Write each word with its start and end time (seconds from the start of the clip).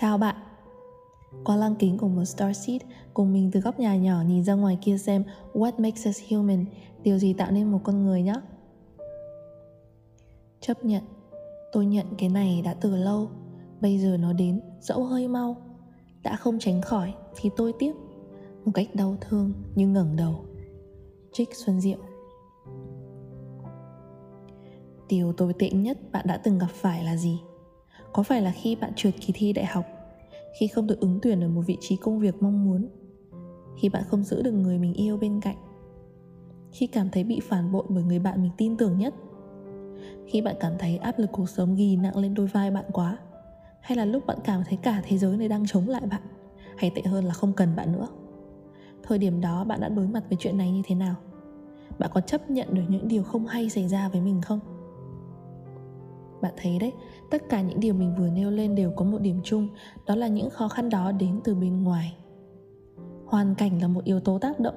Chào 0.00 0.18
bạn. 0.18 0.36
Qua 1.44 1.56
lăng 1.56 1.74
kính 1.74 1.98
của 1.98 2.08
một 2.08 2.24
starseed 2.24 2.82
Cùng 3.14 3.32
mình 3.32 3.50
từ 3.52 3.60
góc 3.60 3.78
nhà 3.78 3.96
nhỏ 3.96 4.22
nhìn 4.26 4.44
ra 4.44 4.54
ngoài 4.54 4.78
kia 4.82 4.98
xem 4.98 5.24
What 5.52 5.72
makes 5.78 6.08
us 6.08 6.20
human, 6.30 6.64
Điều 7.02 7.18
gì 7.18 7.32
tạo 7.32 7.50
nên 7.50 7.72
một 7.72 7.80
con 7.84 8.04
người 8.04 8.22
nhé 8.22 8.34
Chấp 10.60 10.84
nhận. 10.84 11.02
Tôi 11.72 11.86
nhận 11.86 12.06
cái 12.18 12.28
này 12.28 12.62
đã 12.64 12.74
từ 12.74 12.96
lâu. 12.96 13.28
Bây 13.80 13.98
giờ 13.98 14.16
nó 14.16 14.32
đến, 14.32 14.60
dẫu 14.80 15.04
hơi 15.04 15.28
mau. 15.28 15.56
Đã 16.22 16.36
không 16.36 16.58
tránh 16.58 16.82
khỏi 16.82 17.14
thì 17.36 17.50
tôi 17.56 17.72
tiếp. 17.78 17.92
Một 18.64 18.72
cách 18.74 18.88
đau 18.94 19.16
thương 19.20 19.52
như 19.74 19.88
ngẩng 19.88 20.16
đầu. 20.16 20.44
Trích 21.32 21.48
Xuân 21.54 21.80
Diệu. 21.80 21.98
Điều 25.08 25.32
tồi 25.32 25.52
tệ 25.58 25.70
nhất 25.70 25.98
bạn 26.12 26.26
đã 26.28 26.36
từng 26.36 26.58
gặp 26.58 26.70
phải 26.70 27.04
là 27.04 27.16
gì? 27.16 27.40
Có 28.12 28.22
phải 28.22 28.42
là 28.42 28.50
khi 28.50 28.76
bạn 28.76 28.92
trượt 28.96 29.14
kỳ 29.20 29.32
thi 29.36 29.52
đại 29.52 29.66
học, 29.66 29.84
Khi 30.58 30.66
không 30.68 30.86
được 30.86 31.00
ứng 31.00 31.18
tuyển 31.22 31.44
ở 31.44 31.48
một 31.48 31.62
vị 31.66 31.76
trí 31.80 31.96
công 31.96 32.18
việc 32.18 32.42
mong 32.42 32.64
muốn, 32.64 32.88
Khi 33.80 33.88
bạn 33.88 34.02
không 34.08 34.24
giữ 34.24 34.42
được 34.42 34.52
người 34.52 34.78
mình 34.78 34.94
yêu 34.94 35.16
bên 35.16 35.40
cạnh, 35.40 35.56
Khi 36.72 36.86
cảm 36.86 37.10
thấy 37.10 37.24
bị 37.24 37.40
phản 37.40 37.72
bội 37.72 37.84
bởi 37.88 38.04
người 38.04 38.18
bạn 38.18 38.42
mình 38.42 38.52
tin 38.56 38.76
tưởng 38.76 38.98
nhất, 38.98 39.14
Khi 40.26 40.40
bạn 40.40 40.54
cảm 40.60 40.72
thấy 40.78 40.96
áp 40.96 41.18
lực 41.18 41.32
cuộc 41.32 41.48
sống 41.48 41.76
ghi 41.76 41.96
nặng 41.96 42.16
lên 42.16 42.34
đôi 42.34 42.46
vai 42.46 42.70
bạn 42.70 42.84
quá, 42.92 43.18
Hay 43.80 43.98
là 43.98 44.04
lúc 44.04 44.26
bạn 44.26 44.38
cảm 44.44 44.62
thấy 44.68 44.78
cả 44.82 45.02
thế 45.04 45.18
giới 45.18 45.36
này 45.36 45.48
đang 45.48 45.66
chống 45.66 45.88
lại 45.88 46.02
bạn, 46.10 46.22
Hay 46.76 46.90
tệ 46.94 47.02
hơn 47.02 47.24
là 47.24 47.34
không 47.34 47.52
cần 47.52 47.76
bạn 47.76 47.92
nữa 47.92 48.08
Thời 49.02 49.18
điểm 49.18 49.40
đó 49.40 49.64
bạn 49.64 49.80
đã 49.80 49.88
đối 49.88 50.06
mặt 50.06 50.22
với 50.28 50.36
chuyện 50.40 50.58
này 50.58 50.70
như 50.70 50.82
thế 50.84 50.94
nào? 50.94 51.14
Bạn 51.98 52.10
có 52.14 52.20
chấp 52.20 52.50
nhận 52.50 52.74
được 52.74 52.82
những 52.88 53.08
điều 53.08 53.22
không 53.22 53.46
hay 53.46 53.70
xảy 53.70 53.88
ra 53.88 54.08
với 54.08 54.20
mình 54.20 54.40
không? 54.40 54.60
Bạn 56.42 56.52
thấy 56.56 56.78
đấy, 56.78 56.92
tất 57.30 57.42
cả 57.48 57.60
những 57.60 57.80
điều 57.80 57.94
mình 57.94 58.14
vừa 58.18 58.28
nêu 58.28 58.50
lên 58.50 58.74
đều 58.74 58.92
có 58.96 59.04
một 59.04 59.20
điểm 59.20 59.40
chung, 59.44 59.68
đó 60.06 60.14
là 60.14 60.28
những 60.28 60.50
khó 60.50 60.68
khăn 60.68 60.88
đó 60.88 61.12
đến 61.12 61.40
từ 61.44 61.54
bên 61.54 61.82
ngoài. 61.82 62.16
Hoàn 63.26 63.54
cảnh 63.54 63.82
là 63.82 63.88
một 63.88 64.04
yếu 64.04 64.20
tố 64.20 64.38
tác 64.38 64.60
động, 64.60 64.74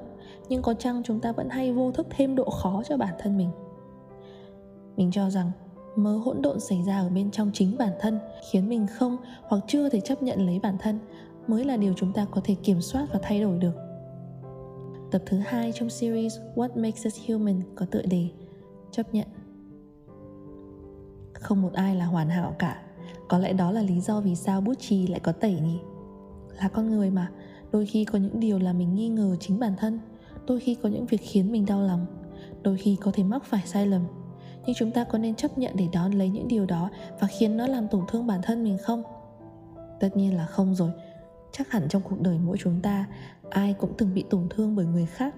nhưng 0.49 0.61
có 0.61 0.73
chăng 0.73 1.03
chúng 1.03 1.19
ta 1.19 1.31
vẫn 1.31 1.49
hay 1.49 1.73
vô 1.73 1.91
thức 1.91 2.07
thêm 2.09 2.35
độ 2.35 2.49
khó 2.49 2.83
cho 2.89 2.97
bản 2.97 3.13
thân 3.19 3.37
mình? 3.37 3.49
Mình 4.97 5.11
cho 5.11 5.29
rằng, 5.29 5.51
mớ 5.95 6.17
hỗn 6.17 6.41
độn 6.41 6.59
xảy 6.59 6.83
ra 6.83 6.99
ở 6.99 7.09
bên 7.09 7.31
trong 7.31 7.51
chính 7.53 7.77
bản 7.77 7.93
thân 7.99 8.19
khiến 8.51 8.69
mình 8.69 8.87
không 8.87 9.17
hoặc 9.43 9.63
chưa 9.67 9.89
thể 9.89 9.99
chấp 9.99 10.23
nhận 10.23 10.45
lấy 10.45 10.59
bản 10.59 10.77
thân 10.79 10.99
mới 11.47 11.65
là 11.65 11.77
điều 11.77 11.93
chúng 11.93 12.13
ta 12.13 12.25
có 12.31 12.41
thể 12.43 12.55
kiểm 12.55 12.81
soát 12.81 13.07
và 13.13 13.19
thay 13.23 13.41
đổi 13.41 13.57
được. 13.57 13.73
Tập 15.11 15.21
thứ 15.25 15.37
hai 15.37 15.71
trong 15.75 15.89
series 15.89 16.37
What 16.55 16.81
Makes 16.81 17.07
Us 17.07 17.29
Human 17.29 17.61
có 17.75 17.85
tựa 17.91 18.01
đề 18.01 18.27
chấp 18.91 19.13
nhận 19.13 19.27
không 21.43 21.61
một 21.61 21.73
ai 21.73 21.95
là 21.95 22.05
hoàn 22.05 22.29
hảo 22.29 22.55
cả. 22.59 22.81
Có 23.27 23.37
lẽ 23.37 23.53
đó 23.53 23.71
là 23.71 23.81
lý 23.81 23.99
do 23.99 24.21
vì 24.21 24.35
sao 24.35 24.61
bút 24.61 24.73
chì 24.79 25.07
lại 25.07 25.19
có 25.19 25.31
tẩy 25.31 25.59
nhỉ? 25.59 25.79
Là 26.61 26.67
con 26.67 26.89
người 26.89 27.11
mà. 27.11 27.31
Đôi 27.71 27.85
khi 27.85 28.05
có 28.05 28.19
những 28.19 28.39
điều 28.39 28.59
là 28.59 28.73
mình 28.73 28.95
nghi 28.95 29.09
ngờ 29.09 29.35
chính 29.39 29.59
bản 29.59 29.73
thân. 29.77 29.99
Đôi 30.47 30.59
khi 30.59 30.75
có 30.75 30.89
những 30.89 31.05
việc 31.05 31.21
khiến 31.21 31.51
mình 31.51 31.65
đau 31.65 31.81
lòng. 31.81 32.05
Đôi 32.63 32.77
khi 32.77 32.97
có 33.01 33.11
thể 33.13 33.23
mắc 33.23 33.43
phải 33.45 33.61
sai 33.65 33.87
lầm. 33.87 34.01
Nhưng 34.65 34.75
chúng 34.75 34.91
ta 34.91 35.03
có 35.03 35.17
nên 35.17 35.35
chấp 35.35 35.57
nhận 35.57 35.75
để 35.75 35.87
đón 35.93 36.11
lấy 36.11 36.29
những 36.29 36.47
điều 36.47 36.65
đó 36.65 36.89
và 37.19 37.27
khiến 37.27 37.57
nó 37.57 37.67
làm 37.67 37.87
tổn 37.87 38.01
thương 38.07 38.27
bản 38.27 38.41
thân 38.43 38.63
mình 38.63 38.77
không? 38.77 39.03
Tất 39.99 40.17
nhiên 40.17 40.37
là 40.37 40.45
không 40.45 40.75
rồi. 40.75 40.91
Chắc 41.51 41.71
hẳn 41.71 41.89
trong 41.89 42.01
cuộc 42.01 42.21
đời 42.21 42.37
mỗi 42.37 42.57
chúng 42.59 42.81
ta, 42.81 43.07
ai 43.49 43.73
cũng 43.73 43.93
từng 43.97 44.13
bị 44.13 44.23
tổn 44.29 44.47
thương 44.49 44.75
bởi 44.75 44.85
người 44.85 45.05
khác. 45.05 45.35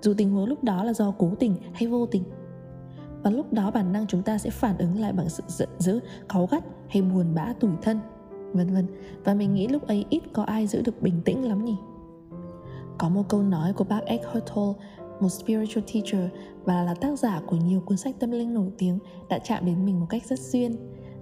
Dù 0.00 0.14
tình 0.16 0.30
huống 0.30 0.46
lúc 0.46 0.64
đó 0.64 0.84
là 0.84 0.92
do 0.92 1.10
cố 1.10 1.32
tình 1.38 1.56
hay 1.72 1.88
vô 1.88 2.06
tình 2.06 2.22
và 3.26 3.32
lúc 3.32 3.52
đó 3.52 3.70
bản 3.70 3.92
năng 3.92 4.06
chúng 4.06 4.22
ta 4.22 4.38
sẽ 4.38 4.50
phản 4.50 4.78
ứng 4.78 5.00
lại 5.00 5.12
bằng 5.12 5.28
sự 5.28 5.42
giận 5.48 5.68
dữ, 5.78 6.00
cáu 6.28 6.46
gắt 6.46 6.64
hay 6.88 7.02
buồn 7.02 7.34
bã 7.34 7.52
tủi 7.60 7.70
thân, 7.82 8.00
vân 8.52 8.74
vân. 8.74 8.86
Và 9.24 9.34
mình 9.34 9.54
nghĩ 9.54 9.68
lúc 9.68 9.86
ấy 9.86 10.04
ít 10.10 10.22
có 10.32 10.42
ai 10.42 10.66
giữ 10.66 10.82
được 10.82 11.02
bình 11.02 11.20
tĩnh 11.24 11.48
lắm 11.48 11.64
nhỉ? 11.64 11.76
Có 12.98 13.08
một 13.08 13.22
câu 13.28 13.42
nói 13.42 13.72
của 13.72 13.84
bác 13.84 14.04
Eckhart 14.04 14.46
Tolle, 14.54 14.72
một 15.20 15.28
spiritual 15.28 15.84
teacher 15.94 16.30
và 16.64 16.82
là 16.82 16.94
tác 16.94 17.18
giả 17.18 17.40
của 17.46 17.56
nhiều 17.56 17.80
cuốn 17.80 17.96
sách 17.96 18.14
tâm 18.18 18.30
linh 18.30 18.54
nổi 18.54 18.70
tiếng, 18.78 18.98
đã 19.28 19.38
chạm 19.38 19.66
đến 19.66 19.86
mình 19.86 20.00
một 20.00 20.06
cách 20.08 20.26
rất 20.26 20.38
duyên. 20.38 20.76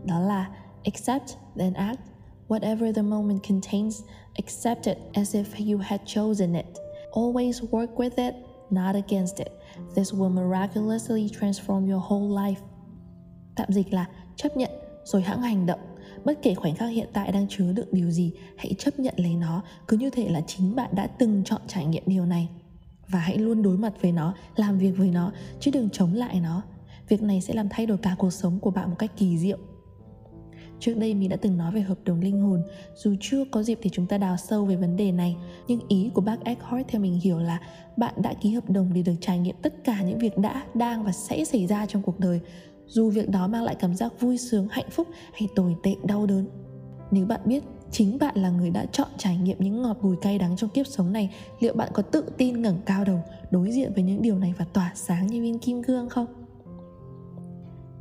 Đó 0.04 0.20
là 0.20 0.50
accept 0.84 1.38
then 1.56 1.72
act. 1.72 2.00
Whatever 2.48 2.92
the 2.92 3.02
moment 3.02 3.40
contains, 3.48 4.02
accept 4.34 4.86
it 4.86 4.98
as 5.12 5.36
if 5.36 5.72
you 5.72 5.80
had 5.82 6.00
chosen 6.04 6.52
it. 6.52 6.66
Always 7.12 7.52
work 7.70 7.94
with 7.96 8.30
it 8.30 8.34
not 8.70 8.94
against 8.94 9.36
it 9.38 9.52
This 9.94 10.12
will 10.12 10.30
miraculously 10.30 11.28
transform 11.40 11.92
your 11.92 12.02
whole 12.08 12.28
life. 12.28 12.60
Tạm 13.56 13.68
dịch 13.72 13.92
là 13.92 14.08
chấp 14.36 14.56
nhận 14.56 14.70
rồi 15.04 15.22
hãng 15.22 15.42
hành 15.42 15.66
động. 15.66 15.80
Bất 16.24 16.38
kể 16.42 16.54
khoảnh 16.54 16.74
khắc 16.74 16.90
hiện 16.90 17.08
tại 17.12 17.32
đang 17.32 17.48
chứa 17.48 17.72
đựng 17.72 17.88
điều 17.92 18.10
gì, 18.10 18.32
hãy 18.56 18.74
chấp 18.78 18.98
nhận 18.98 19.14
lấy 19.16 19.34
nó, 19.34 19.62
cứ 19.88 19.96
như 19.96 20.10
thể 20.10 20.28
là 20.28 20.40
chính 20.40 20.76
bạn 20.76 20.90
đã 20.94 21.06
từng 21.06 21.44
chọn 21.44 21.60
trải 21.66 21.86
nghiệm 21.86 22.02
điều 22.06 22.26
này. 22.26 22.48
Và 23.08 23.18
hãy 23.18 23.38
luôn 23.38 23.62
đối 23.62 23.76
mặt 23.76 23.92
với 24.00 24.12
nó, 24.12 24.34
làm 24.56 24.78
việc 24.78 24.92
với 24.96 25.10
nó, 25.10 25.32
chứ 25.60 25.70
đừng 25.70 25.90
chống 25.90 26.14
lại 26.14 26.40
nó. 26.40 26.62
Việc 27.08 27.22
này 27.22 27.40
sẽ 27.40 27.54
làm 27.54 27.68
thay 27.68 27.86
đổi 27.86 27.98
cả 27.98 28.14
cuộc 28.18 28.30
sống 28.30 28.60
của 28.60 28.70
bạn 28.70 28.90
một 28.90 28.96
cách 28.98 29.10
kỳ 29.16 29.38
diệu. 29.38 29.58
Trước 30.80 30.96
đây 30.96 31.14
mình 31.14 31.28
đã 31.28 31.36
từng 31.36 31.56
nói 31.56 31.72
về 31.72 31.80
hợp 31.80 31.98
đồng 32.04 32.20
linh 32.20 32.40
hồn. 32.40 32.62
Dù 32.94 33.14
chưa 33.20 33.44
có 33.50 33.62
dịp 33.62 33.78
thì 33.82 33.90
chúng 33.92 34.06
ta 34.06 34.18
đào 34.18 34.36
sâu 34.36 34.64
về 34.64 34.76
vấn 34.76 34.96
đề 34.96 35.12
này. 35.12 35.36
Nhưng 35.68 35.80
ý 35.88 36.10
của 36.14 36.20
bác 36.20 36.44
Eckhart 36.44 36.88
theo 36.88 37.00
mình 37.00 37.20
hiểu 37.20 37.38
là 37.38 37.60
Bạn 37.96 38.14
đã 38.16 38.34
ký 38.34 38.50
hợp 38.50 38.70
đồng 38.70 38.92
để 38.94 39.02
được 39.02 39.14
trải 39.20 39.38
nghiệm 39.38 39.56
tất 39.62 39.84
cả 39.84 40.02
những 40.02 40.18
việc 40.18 40.38
đã, 40.38 40.64
đang 40.74 41.04
và 41.04 41.12
sẽ 41.12 41.44
xảy 41.44 41.66
ra 41.66 41.86
trong 41.86 42.02
cuộc 42.02 42.20
đời. 42.20 42.40
Dù 42.86 43.10
việc 43.10 43.28
đó 43.28 43.48
mang 43.48 43.64
lại 43.64 43.76
cảm 43.78 43.94
giác 43.94 44.20
vui 44.20 44.38
sướng, 44.38 44.68
hạnh 44.70 44.90
phúc 44.90 45.08
hay 45.32 45.48
tồi 45.54 45.76
tệ, 45.82 45.94
đau 46.04 46.26
đớn. 46.26 46.48
Nếu 47.10 47.26
bạn 47.26 47.40
biết 47.44 47.64
chính 47.90 48.18
bạn 48.18 48.36
là 48.36 48.50
người 48.50 48.70
đã 48.70 48.86
chọn 48.92 49.08
trải 49.18 49.36
nghiệm 49.36 49.56
những 49.60 49.82
ngọt 49.82 49.96
bùi 50.02 50.16
cay 50.22 50.38
đắng 50.38 50.56
trong 50.56 50.70
kiếp 50.70 50.86
sống 50.86 51.12
này 51.12 51.34
Liệu 51.60 51.74
bạn 51.74 51.88
có 51.92 52.02
tự 52.02 52.24
tin 52.36 52.62
ngẩng 52.62 52.78
cao 52.86 53.04
đầu 53.04 53.22
đối 53.50 53.70
diện 53.70 53.92
với 53.94 54.02
những 54.02 54.22
điều 54.22 54.38
này 54.38 54.54
và 54.58 54.64
tỏa 54.72 54.92
sáng 54.94 55.26
như 55.26 55.42
viên 55.42 55.58
kim 55.58 55.82
cương 55.82 56.08
không? 56.08 56.43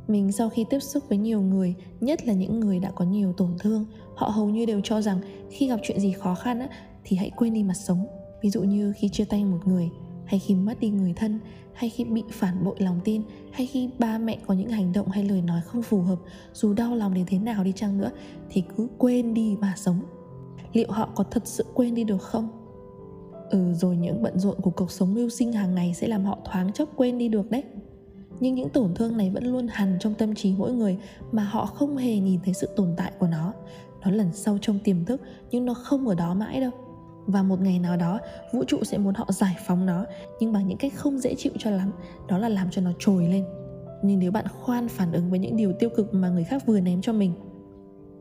Mình 0.08 0.32
sau 0.32 0.48
khi 0.48 0.64
tiếp 0.70 0.80
xúc 0.80 1.04
với 1.08 1.18
nhiều 1.18 1.40
người 1.40 1.74
nhất 2.00 2.26
là 2.26 2.32
những 2.32 2.60
người 2.60 2.78
đã 2.78 2.90
có 2.90 3.04
nhiều 3.04 3.32
tổn 3.32 3.50
thương 3.58 3.86
họ 4.14 4.28
hầu 4.28 4.48
như 4.50 4.66
đều 4.66 4.80
cho 4.84 5.00
rằng 5.00 5.20
khi 5.50 5.68
gặp 5.68 5.80
chuyện 5.82 6.00
gì 6.00 6.12
khó 6.12 6.34
khăn 6.34 6.60
á, 6.60 6.68
thì 7.04 7.16
hãy 7.16 7.30
quên 7.36 7.54
đi 7.54 7.62
mà 7.62 7.74
sống. 7.74 8.06
Ví 8.42 8.50
dụ 8.50 8.62
như 8.62 8.92
khi 8.96 9.08
chia 9.08 9.24
tay 9.24 9.44
một 9.44 9.58
người 9.64 9.90
hay 10.24 10.40
khi 10.40 10.54
mất 10.54 10.80
đi 10.80 10.90
người 10.90 11.12
thân 11.16 11.38
hay 11.72 11.90
khi 11.90 12.04
bị 12.04 12.22
phản 12.30 12.64
bội 12.64 12.74
lòng 12.78 13.00
tin 13.04 13.22
hay 13.52 13.66
khi 13.66 13.90
ba 13.98 14.18
mẹ 14.18 14.38
có 14.46 14.54
những 14.54 14.68
hành 14.68 14.92
động 14.92 15.08
hay 15.08 15.24
lời 15.24 15.42
nói 15.42 15.60
không 15.66 15.82
phù 15.82 16.00
hợp 16.00 16.18
dù 16.52 16.72
đau 16.72 16.94
lòng 16.94 17.14
đến 17.14 17.24
thế 17.28 17.38
nào 17.38 17.64
đi 17.64 17.72
chăng 17.72 17.98
nữa 17.98 18.10
thì 18.50 18.64
cứ 18.76 18.88
quên 18.98 19.34
đi 19.34 19.56
mà 19.60 19.74
sống. 19.76 20.00
Liệu 20.72 20.90
họ 20.90 21.08
có 21.14 21.24
thật 21.24 21.42
sự 21.46 21.64
quên 21.74 21.94
đi 21.94 22.04
được 22.04 22.22
không? 22.22 22.48
Ừ 23.50 23.72
rồi 23.74 23.96
những 23.96 24.22
bận 24.22 24.38
rộn 24.38 24.60
của 24.60 24.70
cuộc 24.70 24.90
sống 24.90 25.14
mưu 25.14 25.28
sinh 25.28 25.52
hàng 25.52 25.74
ngày 25.74 25.94
sẽ 25.94 26.08
làm 26.08 26.24
họ 26.24 26.38
thoáng 26.44 26.72
chốc 26.72 26.88
quên 26.96 27.18
đi 27.18 27.28
được 27.28 27.50
đấy 27.50 27.62
nhưng 28.40 28.54
những 28.54 28.68
tổn 28.68 28.94
thương 28.94 29.16
này 29.16 29.30
vẫn 29.30 29.44
luôn 29.44 29.66
hằn 29.70 29.96
trong 30.00 30.14
tâm 30.14 30.34
trí 30.34 30.54
mỗi 30.58 30.72
người 30.72 30.98
mà 31.32 31.44
họ 31.44 31.66
không 31.66 31.96
hề 31.96 32.18
nhìn 32.18 32.40
thấy 32.44 32.54
sự 32.54 32.68
tồn 32.76 32.94
tại 32.96 33.12
của 33.18 33.26
nó. 33.26 33.52
Nó 34.04 34.10
lần 34.10 34.32
sâu 34.32 34.58
trong 34.60 34.78
tiềm 34.78 35.04
thức, 35.04 35.20
nhưng 35.50 35.64
nó 35.64 35.74
không 35.74 36.08
ở 36.08 36.14
đó 36.14 36.34
mãi 36.34 36.60
đâu. 36.60 36.70
Và 37.26 37.42
một 37.42 37.60
ngày 37.60 37.78
nào 37.78 37.96
đó, 37.96 38.20
vũ 38.52 38.64
trụ 38.64 38.84
sẽ 38.84 38.98
muốn 38.98 39.14
họ 39.14 39.26
giải 39.28 39.56
phóng 39.66 39.86
nó, 39.86 40.04
nhưng 40.40 40.52
bằng 40.52 40.68
những 40.68 40.78
cách 40.78 40.92
không 40.96 41.18
dễ 41.18 41.34
chịu 41.34 41.52
cho 41.58 41.70
lắm, 41.70 41.90
đó 42.28 42.38
là 42.38 42.48
làm 42.48 42.70
cho 42.70 42.82
nó 42.82 42.90
trồi 42.98 43.28
lên. 43.28 43.44
Nhưng 44.02 44.18
nếu 44.18 44.30
bạn 44.30 44.44
khoan 44.60 44.88
phản 44.88 45.12
ứng 45.12 45.30
với 45.30 45.38
những 45.38 45.56
điều 45.56 45.72
tiêu 45.72 45.90
cực 45.96 46.14
mà 46.14 46.28
người 46.28 46.44
khác 46.44 46.66
vừa 46.66 46.80
ném 46.80 47.00
cho 47.00 47.12
mình, 47.12 47.32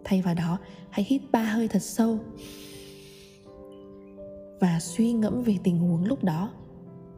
thay 0.04 0.22
vào 0.22 0.36
đó, 0.36 0.58
hãy 0.90 1.06
hít 1.10 1.22
ba 1.32 1.44
hơi 1.44 1.68
thật 1.68 1.82
sâu 1.82 2.18
và 4.60 4.80
suy 4.80 5.14
ngẫm 5.14 5.44
về 5.44 5.58
tình 5.64 5.80
huống 5.80 6.06
lúc 6.06 6.24
đó. 6.24 6.50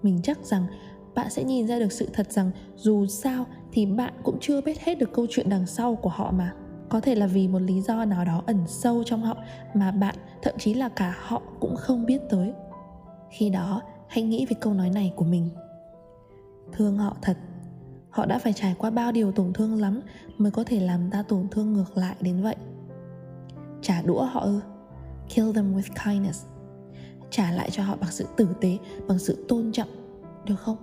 Mình 0.04 0.20
chắc 0.24 0.46
rằng 0.46 0.66
bạn 1.16 1.30
sẽ 1.30 1.44
nhìn 1.44 1.68
ra 1.68 1.80
được 1.80 1.92
sự 1.92 2.10
thật 2.14 2.32
rằng 2.32 2.52
dù 2.76 3.06
sao 3.06 3.46
thì 3.72 3.86
bạn 3.86 4.14
cũng 4.24 4.38
chưa 4.42 4.62
biết 4.62 4.80
hết 4.80 4.96
được 4.96 5.14
câu 5.14 5.26
chuyện 5.30 5.50
đằng 5.50 5.68
sau 5.68 5.96
của 5.96 6.10
họ 6.10 6.32
mà. 6.32 6.54
Có 6.90 7.00
thể 7.00 7.16
là 7.16 7.28
vì 7.28 7.48
một 7.48 7.62
lý 7.62 7.82
do 7.82 8.06
nào 8.06 8.26
đó 8.26 8.44
ẩn 8.46 8.58
sâu 8.68 9.04
trong 9.04 9.22
họ 9.22 9.38
mà 9.74 9.92
bạn, 9.92 10.16
thậm 10.42 10.56
chí 10.58 10.74
là 10.74 10.90
cả 10.90 11.16
họ 11.20 11.42
cũng 11.60 11.76
không 11.76 12.06
biết 12.06 12.22
tới. 12.30 12.54
Khi 13.30 13.50
đó, 13.50 13.82
hãy 14.08 14.24
nghĩ 14.24 14.46
về 14.46 14.56
câu 14.62 14.74
nói 14.74 14.90
này 14.90 15.14
của 15.16 15.26
mình. 15.26 15.50
Thương 16.72 16.98
họ 16.98 17.18
thật. 17.22 17.38
Họ 18.10 18.26
đã 18.26 18.40
phải 18.40 18.54
trải 18.54 18.76
qua 18.78 18.90
bao 18.90 19.12
điều 19.12 19.32
tổn 19.32 19.54
thương 19.54 19.82
lắm 19.82 20.02
mới 20.38 20.52
có 20.52 20.64
thể 20.64 20.80
làm 20.80 21.10
ta 21.12 21.24
tổn 21.24 21.48
thương 21.52 21.74
ngược 21.74 21.98
lại 21.98 22.16
đến 22.22 22.42
vậy. 22.42 22.56
Trả 23.82 24.02
đũa 24.02 24.24
họ 24.24 24.40
ư? 24.40 24.60
Kill 25.36 25.52
them 25.52 25.78
with 25.78 26.06
kindness. 26.06 26.46
Trả 27.30 27.52
lại 27.52 27.70
cho 27.72 27.84
họ 27.84 27.96
bằng 27.96 28.12
sự 28.12 28.26
tử 28.38 28.48
tế, 28.62 28.78
bằng 29.08 29.20
sự 29.20 29.46
tôn 29.48 29.72
trọng, 29.72 29.90
được 30.46 30.56
không? 30.60 30.78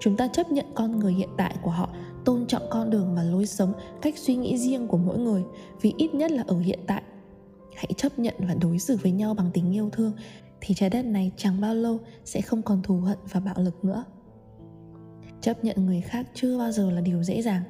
Chúng 0.00 0.16
ta 0.16 0.28
chấp 0.28 0.52
nhận 0.52 0.66
con 0.74 0.98
người 0.98 1.12
hiện 1.12 1.28
tại 1.36 1.56
của 1.62 1.70
họ, 1.70 1.90
tôn 2.24 2.46
trọng 2.46 2.62
con 2.70 2.90
đường 2.90 3.14
và 3.14 3.22
lối 3.22 3.46
sống, 3.46 3.72
cách 4.02 4.18
suy 4.18 4.36
nghĩ 4.36 4.58
riêng 4.58 4.88
của 4.88 4.96
mỗi 4.96 5.18
người, 5.18 5.42
vì 5.80 5.94
ít 5.96 6.14
nhất 6.14 6.30
là 6.30 6.44
ở 6.46 6.58
hiện 6.58 6.80
tại. 6.86 7.02
Hãy 7.76 7.90
chấp 7.96 8.18
nhận 8.18 8.34
và 8.38 8.54
đối 8.54 8.78
xử 8.78 8.96
với 8.96 9.12
nhau 9.12 9.34
bằng 9.34 9.50
tình 9.54 9.74
yêu 9.74 9.90
thương, 9.90 10.12
thì 10.60 10.74
trái 10.74 10.90
đất 10.90 11.04
này 11.04 11.32
chẳng 11.36 11.60
bao 11.60 11.74
lâu 11.74 12.00
sẽ 12.24 12.40
không 12.40 12.62
còn 12.62 12.82
thù 12.82 13.00
hận 13.00 13.18
và 13.32 13.40
bạo 13.40 13.54
lực 13.58 13.84
nữa. 13.84 14.04
Chấp 15.40 15.64
nhận 15.64 15.86
người 15.86 16.00
khác 16.00 16.26
chưa 16.34 16.58
bao 16.58 16.72
giờ 16.72 16.90
là 16.90 17.00
điều 17.00 17.22
dễ 17.22 17.42
dàng, 17.42 17.62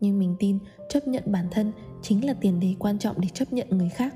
nhưng 0.00 0.18
mình 0.18 0.36
tin 0.38 0.58
chấp 0.88 1.08
nhận 1.08 1.22
bản 1.26 1.46
thân 1.50 1.72
chính 2.02 2.26
là 2.26 2.34
tiền 2.34 2.60
đề 2.60 2.74
quan 2.78 2.98
trọng 2.98 3.20
để 3.20 3.28
chấp 3.28 3.52
nhận 3.52 3.68
người 3.70 3.88
khác. 3.88 4.14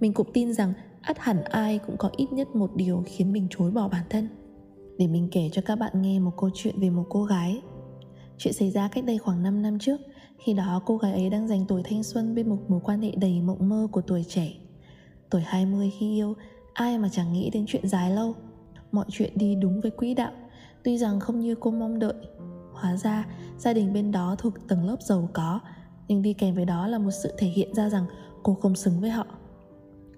Mình 0.00 0.12
cũng 0.12 0.32
tin 0.32 0.52
rằng 0.52 0.72
ắt 1.02 1.18
hẳn 1.18 1.44
ai 1.44 1.78
cũng 1.78 1.96
có 1.96 2.10
ít 2.16 2.32
nhất 2.32 2.48
một 2.56 2.76
điều 2.76 3.02
khiến 3.06 3.32
mình 3.32 3.46
chối 3.50 3.70
bỏ 3.70 3.88
bản 3.88 4.04
thân 4.10 4.28
để 4.98 5.06
mình 5.06 5.28
kể 5.32 5.50
cho 5.52 5.62
các 5.62 5.76
bạn 5.76 6.02
nghe 6.02 6.18
một 6.18 6.32
câu 6.36 6.50
chuyện 6.54 6.80
về 6.80 6.90
một 6.90 7.04
cô 7.08 7.24
gái. 7.24 7.62
Chuyện 8.38 8.54
xảy 8.54 8.70
ra 8.70 8.88
cách 8.88 9.04
đây 9.04 9.18
khoảng 9.18 9.42
5 9.42 9.62
năm 9.62 9.78
trước, 9.78 10.00
khi 10.38 10.54
đó 10.54 10.82
cô 10.86 10.96
gái 10.96 11.12
ấy 11.12 11.30
đang 11.30 11.48
dành 11.48 11.64
tuổi 11.68 11.82
thanh 11.84 12.02
xuân 12.02 12.34
bên 12.34 12.48
một 12.48 12.58
mối 12.68 12.80
quan 12.84 13.02
hệ 13.02 13.10
đầy 13.16 13.40
mộng 13.40 13.68
mơ 13.68 13.88
của 13.92 14.00
tuổi 14.00 14.24
trẻ. 14.28 14.52
Tuổi 15.30 15.42
20 15.46 15.92
khi 15.98 16.14
yêu, 16.14 16.34
ai 16.72 16.98
mà 16.98 17.08
chẳng 17.08 17.32
nghĩ 17.32 17.50
đến 17.50 17.64
chuyện 17.66 17.88
dài 17.88 18.10
lâu. 18.10 18.34
Mọi 18.92 19.04
chuyện 19.08 19.32
đi 19.34 19.54
đúng 19.54 19.80
với 19.80 19.90
quỹ 19.90 20.14
đạo, 20.14 20.32
tuy 20.84 20.98
rằng 20.98 21.20
không 21.20 21.40
như 21.40 21.54
cô 21.54 21.70
mong 21.70 21.98
đợi. 21.98 22.14
Hóa 22.72 22.96
ra, 22.96 23.26
gia 23.58 23.72
đình 23.72 23.92
bên 23.92 24.12
đó 24.12 24.36
thuộc 24.38 24.68
tầng 24.68 24.84
lớp 24.84 24.96
giàu 25.02 25.28
có, 25.32 25.60
nhưng 26.08 26.22
đi 26.22 26.32
kèm 26.32 26.54
với 26.54 26.64
đó 26.64 26.86
là 26.86 26.98
một 26.98 27.10
sự 27.22 27.32
thể 27.38 27.46
hiện 27.46 27.74
ra 27.74 27.88
rằng 27.88 28.04
cô 28.42 28.54
không 28.54 28.74
xứng 28.74 29.00
với 29.00 29.10
họ 29.10 29.26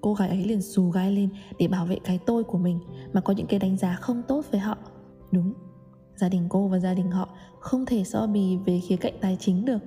cô 0.00 0.14
gái 0.14 0.28
ấy 0.28 0.44
liền 0.44 0.62
xù 0.62 0.90
gai 0.90 1.12
lên 1.12 1.28
để 1.58 1.68
bảo 1.68 1.86
vệ 1.86 1.98
cái 2.04 2.18
tôi 2.26 2.44
của 2.44 2.58
mình, 2.58 2.78
mà 3.12 3.20
có 3.20 3.32
những 3.32 3.46
cái 3.46 3.58
đánh 3.58 3.76
giá 3.76 3.94
không 4.00 4.22
tốt 4.28 4.44
với 4.50 4.60
họ. 4.60 4.76
Đúng, 5.32 5.52
gia 6.16 6.28
đình 6.28 6.46
cô 6.48 6.68
và 6.68 6.78
gia 6.78 6.94
đình 6.94 7.10
họ 7.10 7.28
không 7.60 7.86
thể 7.86 8.04
so 8.04 8.26
bì 8.26 8.56
về 8.56 8.80
khía 8.80 8.96
cạnh 8.96 9.14
tài 9.20 9.36
chính 9.40 9.64
được. 9.64 9.78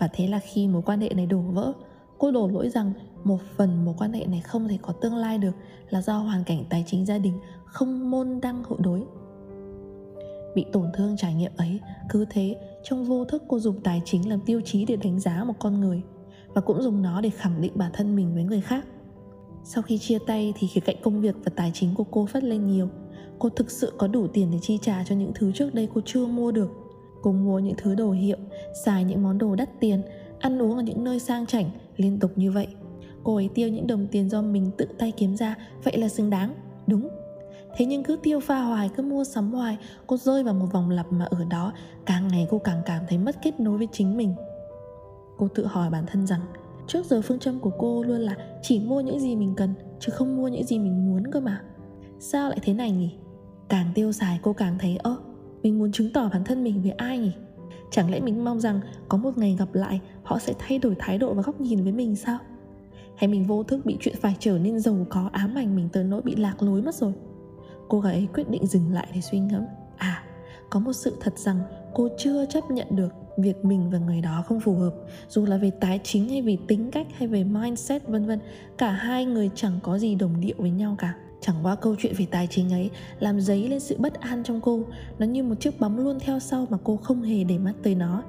Và 0.00 0.08
thế 0.12 0.26
là 0.28 0.38
khi 0.38 0.68
mối 0.68 0.82
quan 0.82 1.00
hệ 1.00 1.08
này 1.08 1.26
đổ 1.26 1.38
vỡ, 1.38 1.72
cô 2.18 2.30
đổ 2.30 2.48
lỗi 2.48 2.70
rằng 2.70 2.92
một 3.24 3.38
phần 3.56 3.84
mối 3.84 3.94
quan 3.98 4.12
hệ 4.12 4.26
này 4.26 4.40
không 4.40 4.68
thể 4.68 4.78
có 4.82 4.92
tương 4.92 5.16
lai 5.16 5.38
được 5.38 5.52
là 5.90 6.02
do 6.02 6.18
hoàn 6.18 6.44
cảnh 6.44 6.64
tài 6.70 6.84
chính 6.86 7.06
gia 7.06 7.18
đình 7.18 7.38
không 7.64 8.10
môn 8.10 8.40
đăng 8.42 8.64
hộ 8.64 8.76
đối. 8.78 9.04
Bị 10.54 10.64
tổn 10.72 10.86
thương 10.94 11.16
trải 11.16 11.34
nghiệm 11.34 11.52
ấy, 11.56 11.80
cứ 12.08 12.24
thế 12.30 12.56
trong 12.82 13.04
vô 13.04 13.24
thức 13.24 13.42
cô 13.48 13.58
dùng 13.58 13.80
tài 13.80 14.02
chính 14.04 14.28
làm 14.28 14.40
tiêu 14.40 14.60
chí 14.64 14.84
để 14.84 14.96
đánh 14.96 15.20
giá 15.20 15.44
một 15.44 15.54
con 15.58 15.80
người, 15.80 16.02
và 16.54 16.60
cũng 16.60 16.82
dùng 16.82 17.02
nó 17.02 17.20
để 17.20 17.30
khẳng 17.30 17.60
định 17.60 17.72
bản 17.74 17.90
thân 17.94 18.16
mình 18.16 18.34
với 18.34 18.44
người 18.44 18.60
khác 18.60 18.86
sau 19.64 19.82
khi 19.82 19.98
chia 19.98 20.18
tay 20.26 20.52
thì 20.56 20.66
khía 20.66 20.80
cạnh 20.80 20.96
công 21.02 21.20
việc 21.20 21.36
và 21.44 21.52
tài 21.56 21.70
chính 21.74 21.94
của 21.94 22.04
cô 22.04 22.26
phất 22.26 22.44
lên 22.44 22.66
nhiều. 22.66 22.88
Cô 23.38 23.48
thực 23.48 23.70
sự 23.70 23.92
có 23.98 24.06
đủ 24.06 24.26
tiền 24.26 24.50
để 24.52 24.58
chi 24.62 24.78
trả 24.82 25.04
cho 25.04 25.14
những 25.14 25.32
thứ 25.34 25.52
trước 25.52 25.74
đây 25.74 25.88
cô 25.94 26.00
chưa 26.04 26.26
mua 26.26 26.52
được. 26.52 26.70
Cô 27.22 27.32
mua 27.32 27.58
những 27.58 27.74
thứ 27.78 27.94
đồ 27.94 28.10
hiệu, 28.10 28.36
xài 28.84 29.04
những 29.04 29.22
món 29.22 29.38
đồ 29.38 29.54
đắt 29.54 29.80
tiền, 29.80 30.02
ăn 30.38 30.62
uống 30.62 30.76
ở 30.76 30.82
những 30.82 31.04
nơi 31.04 31.18
sang 31.18 31.46
chảnh, 31.46 31.70
liên 31.96 32.18
tục 32.18 32.30
như 32.36 32.52
vậy. 32.52 32.66
Cô 33.24 33.34
ấy 33.34 33.50
tiêu 33.54 33.68
những 33.68 33.86
đồng 33.86 34.06
tiền 34.06 34.30
do 34.30 34.42
mình 34.42 34.70
tự 34.78 34.86
tay 34.98 35.12
kiếm 35.16 35.36
ra, 35.36 35.56
vậy 35.84 35.98
là 35.98 36.08
xứng 36.08 36.30
đáng. 36.30 36.54
Đúng. 36.86 37.08
Thế 37.76 37.84
nhưng 37.84 38.02
cứ 38.02 38.18
tiêu 38.22 38.40
pha 38.40 38.60
hoài, 38.62 38.90
cứ 38.96 39.02
mua 39.02 39.24
sắm 39.24 39.52
hoài, 39.52 39.76
cô 40.06 40.16
rơi 40.16 40.44
vào 40.44 40.54
một 40.54 40.66
vòng 40.72 40.90
lặp 40.90 41.12
mà 41.12 41.24
ở 41.24 41.44
đó, 41.50 41.72
càng 42.06 42.28
ngày 42.28 42.46
cô 42.50 42.58
càng 42.58 42.82
cảm 42.86 43.02
thấy 43.08 43.18
mất 43.18 43.36
kết 43.42 43.60
nối 43.60 43.78
với 43.78 43.88
chính 43.92 44.16
mình. 44.16 44.34
Cô 45.38 45.48
tự 45.54 45.66
hỏi 45.66 45.90
bản 45.90 46.04
thân 46.06 46.26
rằng 46.26 46.40
trước 46.86 47.06
giờ 47.06 47.22
phương 47.22 47.38
châm 47.38 47.60
của 47.60 47.72
cô 47.78 48.02
luôn 48.02 48.20
là 48.20 48.36
chỉ 48.62 48.80
mua 48.80 49.00
những 49.00 49.20
gì 49.20 49.36
mình 49.36 49.54
cần, 49.56 49.74
chứ 50.00 50.12
không 50.12 50.36
mua 50.36 50.48
những 50.48 50.64
gì 50.64 50.78
mình 50.78 51.10
muốn 51.10 51.22
cơ 51.32 51.40
mà. 51.40 51.62
Sao 52.18 52.48
lại 52.48 52.58
thế 52.62 52.74
này 52.74 52.90
nhỉ? 52.90 53.10
Càng 53.68 53.86
tiêu 53.94 54.12
xài 54.12 54.40
cô 54.42 54.52
càng 54.52 54.76
thấy, 54.78 54.96
ơ, 54.96 55.16
mình 55.62 55.78
muốn 55.78 55.92
chứng 55.92 56.12
tỏ 56.12 56.28
bản 56.32 56.44
thân 56.44 56.64
mình 56.64 56.82
với 56.82 56.90
ai 56.90 57.18
nhỉ? 57.18 57.32
Chẳng 57.90 58.10
lẽ 58.10 58.20
mình 58.20 58.44
mong 58.44 58.60
rằng 58.60 58.80
có 59.08 59.18
một 59.18 59.38
ngày 59.38 59.56
gặp 59.58 59.74
lại, 59.74 60.00
họ 60.22 60.38
sẽ 60.38 60.52
thay 60.58 60.78
đổi 60.78 60.96
thái 60.98 61.18
độ 61.18 61.34
và 61.34 61.42
góc 61.42 61.60
nhìn 61.60 61.82
với 61.82 61.92
mình 61.92 62.16
sao? 62.16 62.38
Hay 63.16 63.28
mình 63.28 63.46
vô 63.46 63.62
thức 63.62 63.86
bị 63.86 63.96
chuyện 64.00 64.14
phải 64.20 64.36
trở 64.38 64.58
nên 64.58 64.80
giàu 64.80 65.06
có 65.10 65.30
ám 65.32 65.54
ảnh 65.54 65.76
mình 65.76 65.88
tới 65.92 66.04
nỗi 66.04 66.22
bị 66.22 66.36
lạc 66.36 66.62
lối 66.62 66.82
mất 66.82 66.94
rồi? 66.94 67.12
Cô 67.88 68.00
gái 68.00 68.14
ấy 68.14 68.28
quyết 68.34 68.50
định 68.50 68.66
dừng 68.66 68.92
lại 68.92 69.08
để 69.14 69.20
suy 69.20 69.38
ngẫm. 69.38 69.62
À 69.96 70.24
có 70.72 70.80
một 70.80 70.92
sự 70.92 71.16
thật 71.20 71.38
rằng 71.38 71.60
cô 71.94 72.08
chưa 72.18 72.46
chấp 72.46 72.70
nhận 72.70 72.86
được 72.90 73.08
việc 73.36 73.64
mình 73.64 73.90
và 73.90 73.98
người 73.98 74.20
đó 74.20 74.44
không 74.46 74.60
phù 74.60 74.74
hợp, 74.74 74.94
dù 75.28 75.46
là 75.46 75.56
về 75.56 75.70
tài 75.80 76.00
chính 76.04 76.28
hay 76.28 76.42
về 76.42 76.56
tính 76.68 76.90
cách 76.90 77.06
hay 77.16 77.28
về 77.28 77.44
mindset, 77.44 78.08
vân 78.08 78.26
vân, 78.26 78.38
cả 78.78 78.90
hai 78.90 79.24
người 79.24 79.50
chẳng 79.54 79.78
có 79.82 79.98
gì 79.98 80.14
đồng 80.14 80.40
điệu 80.40 80.54
với 80.58 80.70
nhau 80.70 80.94
cả. 80.98 81.14
Chẳng 81.40 81.56
qua 81.62 81.74
câu 81.74 81.96
chuyện 81.98 82.14
về 82.18 82.26
tài 82.30 82.46
chính 82.46 82.72
ấy 82.72 82.90
làm 83.20 83.40
dấy 83.40 83.68
lên 83.68 83.80
sự 83.80 83.96
bất 83.98 84.20
an 84.20 84.42
trong 84.44 84.60
cô. 84.60 84.80
Nó 85.18 85.26
như 85.26 85.42
một 85.42 85.60
chiếc 85.60 85.80
bóng 85.80 85.98
luôn 85.98 86.20
theo 86.20 86.38
sau 86.38 86.66
mà 86.70 86.78
cô 86.84 86.96
không 86.96 87.22
hề 87.22 87.44
để 87.44 87.58
mắt 87.58 87.72
tới 87.82 87.94
nó. 87.94 88.22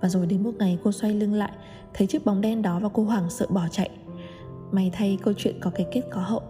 Và 0.00 0.08
rồi 0.08 0.26
đến 0.26 0.42
một 0.42 0.54
ngày 0.58 0.78
cô 0.84 0.92
xoay 0.92 1.14
lưng 1.14 1.34
lại, 1.34 1.52
thấy 1.94 2.06
chiếc 2.06 2.24
bóng 2.24 2.40
đen 2.40 2.62
đó 2.62 2.78
và 2.82 2.88
cô 2.88 3.04
hoảng 3.04 3.30
sợ 3.30 3.46
bỏ 3.50 3.68
chạy. 3.70 3.90
May 4.72 4.90
thay 4.92 5.18
câu 5.22 5.34
chuyện 5.36 5.54
có 5.60 5.70
cái 5.70 5.86
kết 5.92 6.02
có 6.10 6.20
hậu. 6.20 6.42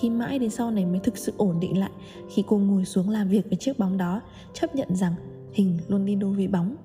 Khi 0.00 0.10
mãi 0.10 0.38
đến 0.38 0.50
sau 0.50 0.70
này 0.70 0.86
mới 0.86 0.98
thực 0.98 1.18
sự 1.18 1.32
ổn 1.36 1.60
định 1.60 1.78
lại, 1.78 1.90
khi 2.34 2.44
cô 2.46 2.58
ngồi 2.58 2.84
xuống 2.84 3.08
làm 3.08 3.28
việc 3.28 3.44
với 3.48 3.56
chiếc 3.56 3.78
bóng 3.78 3.96
đó, 3.96 4.20
chấp 4.54 4.74
nhận 4.74 4.96
rằng 4.96 5.14
hình 5.52 5.78
luôn 5.88 6.04
đi 6.04 6.14
đôi 6.14 6.34
với 6.34 6.48
bóng 6.48 6.76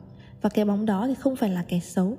và 0.44 0.50
cái 0.50 0.66
bóng 0.66 0.86
đó 0.86 1.07
thì 1.07 1.13
không 1.13 1.36
phải 1.36 1.50
là 1.50 1.63
kẻ 1.68 1.80
xấu. 1.80 2.18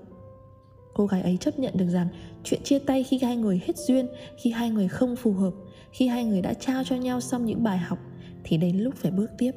Cô 0.94 1.06
gái 1.06 1.22
ấy 1.22 1.36
chấp 1.40 1.58
nhận 1.58 1.72
được 1.76 1.88
rằng 1.88 2.08
chuyện 2.44 2.62
chia 2.62 2.78
tay 2.78 3.04
khi 3.04 3.18
hai 3.22 3.36
người 3.36 3.60
hết 3.66 3.76
duyên, 3.76 4.06
khi 4.36 4.50
hai 4.50 4.70
người 4.70 4.88
không 4.88 5.16
phù 5.16 5.32
hợp, 5.32 5.52
khi 5.92 6.06
hai 6.06 6.24
người 6.24 6.42
đã 6.42 6.54
trao 6.54 6.84
cho 6.84 6.96
nhau 6.96 7.20
xong 7.20 7.44
những 7.44 7.64
bài 7.64 7.78
học, 7.78 7.98
thì 8.44 8.56
đến 8.56 8.78
lúc 8.78 8.94
phải 8.96 9.10
bước 9.10 9.30
tiếp. 9.38 9.52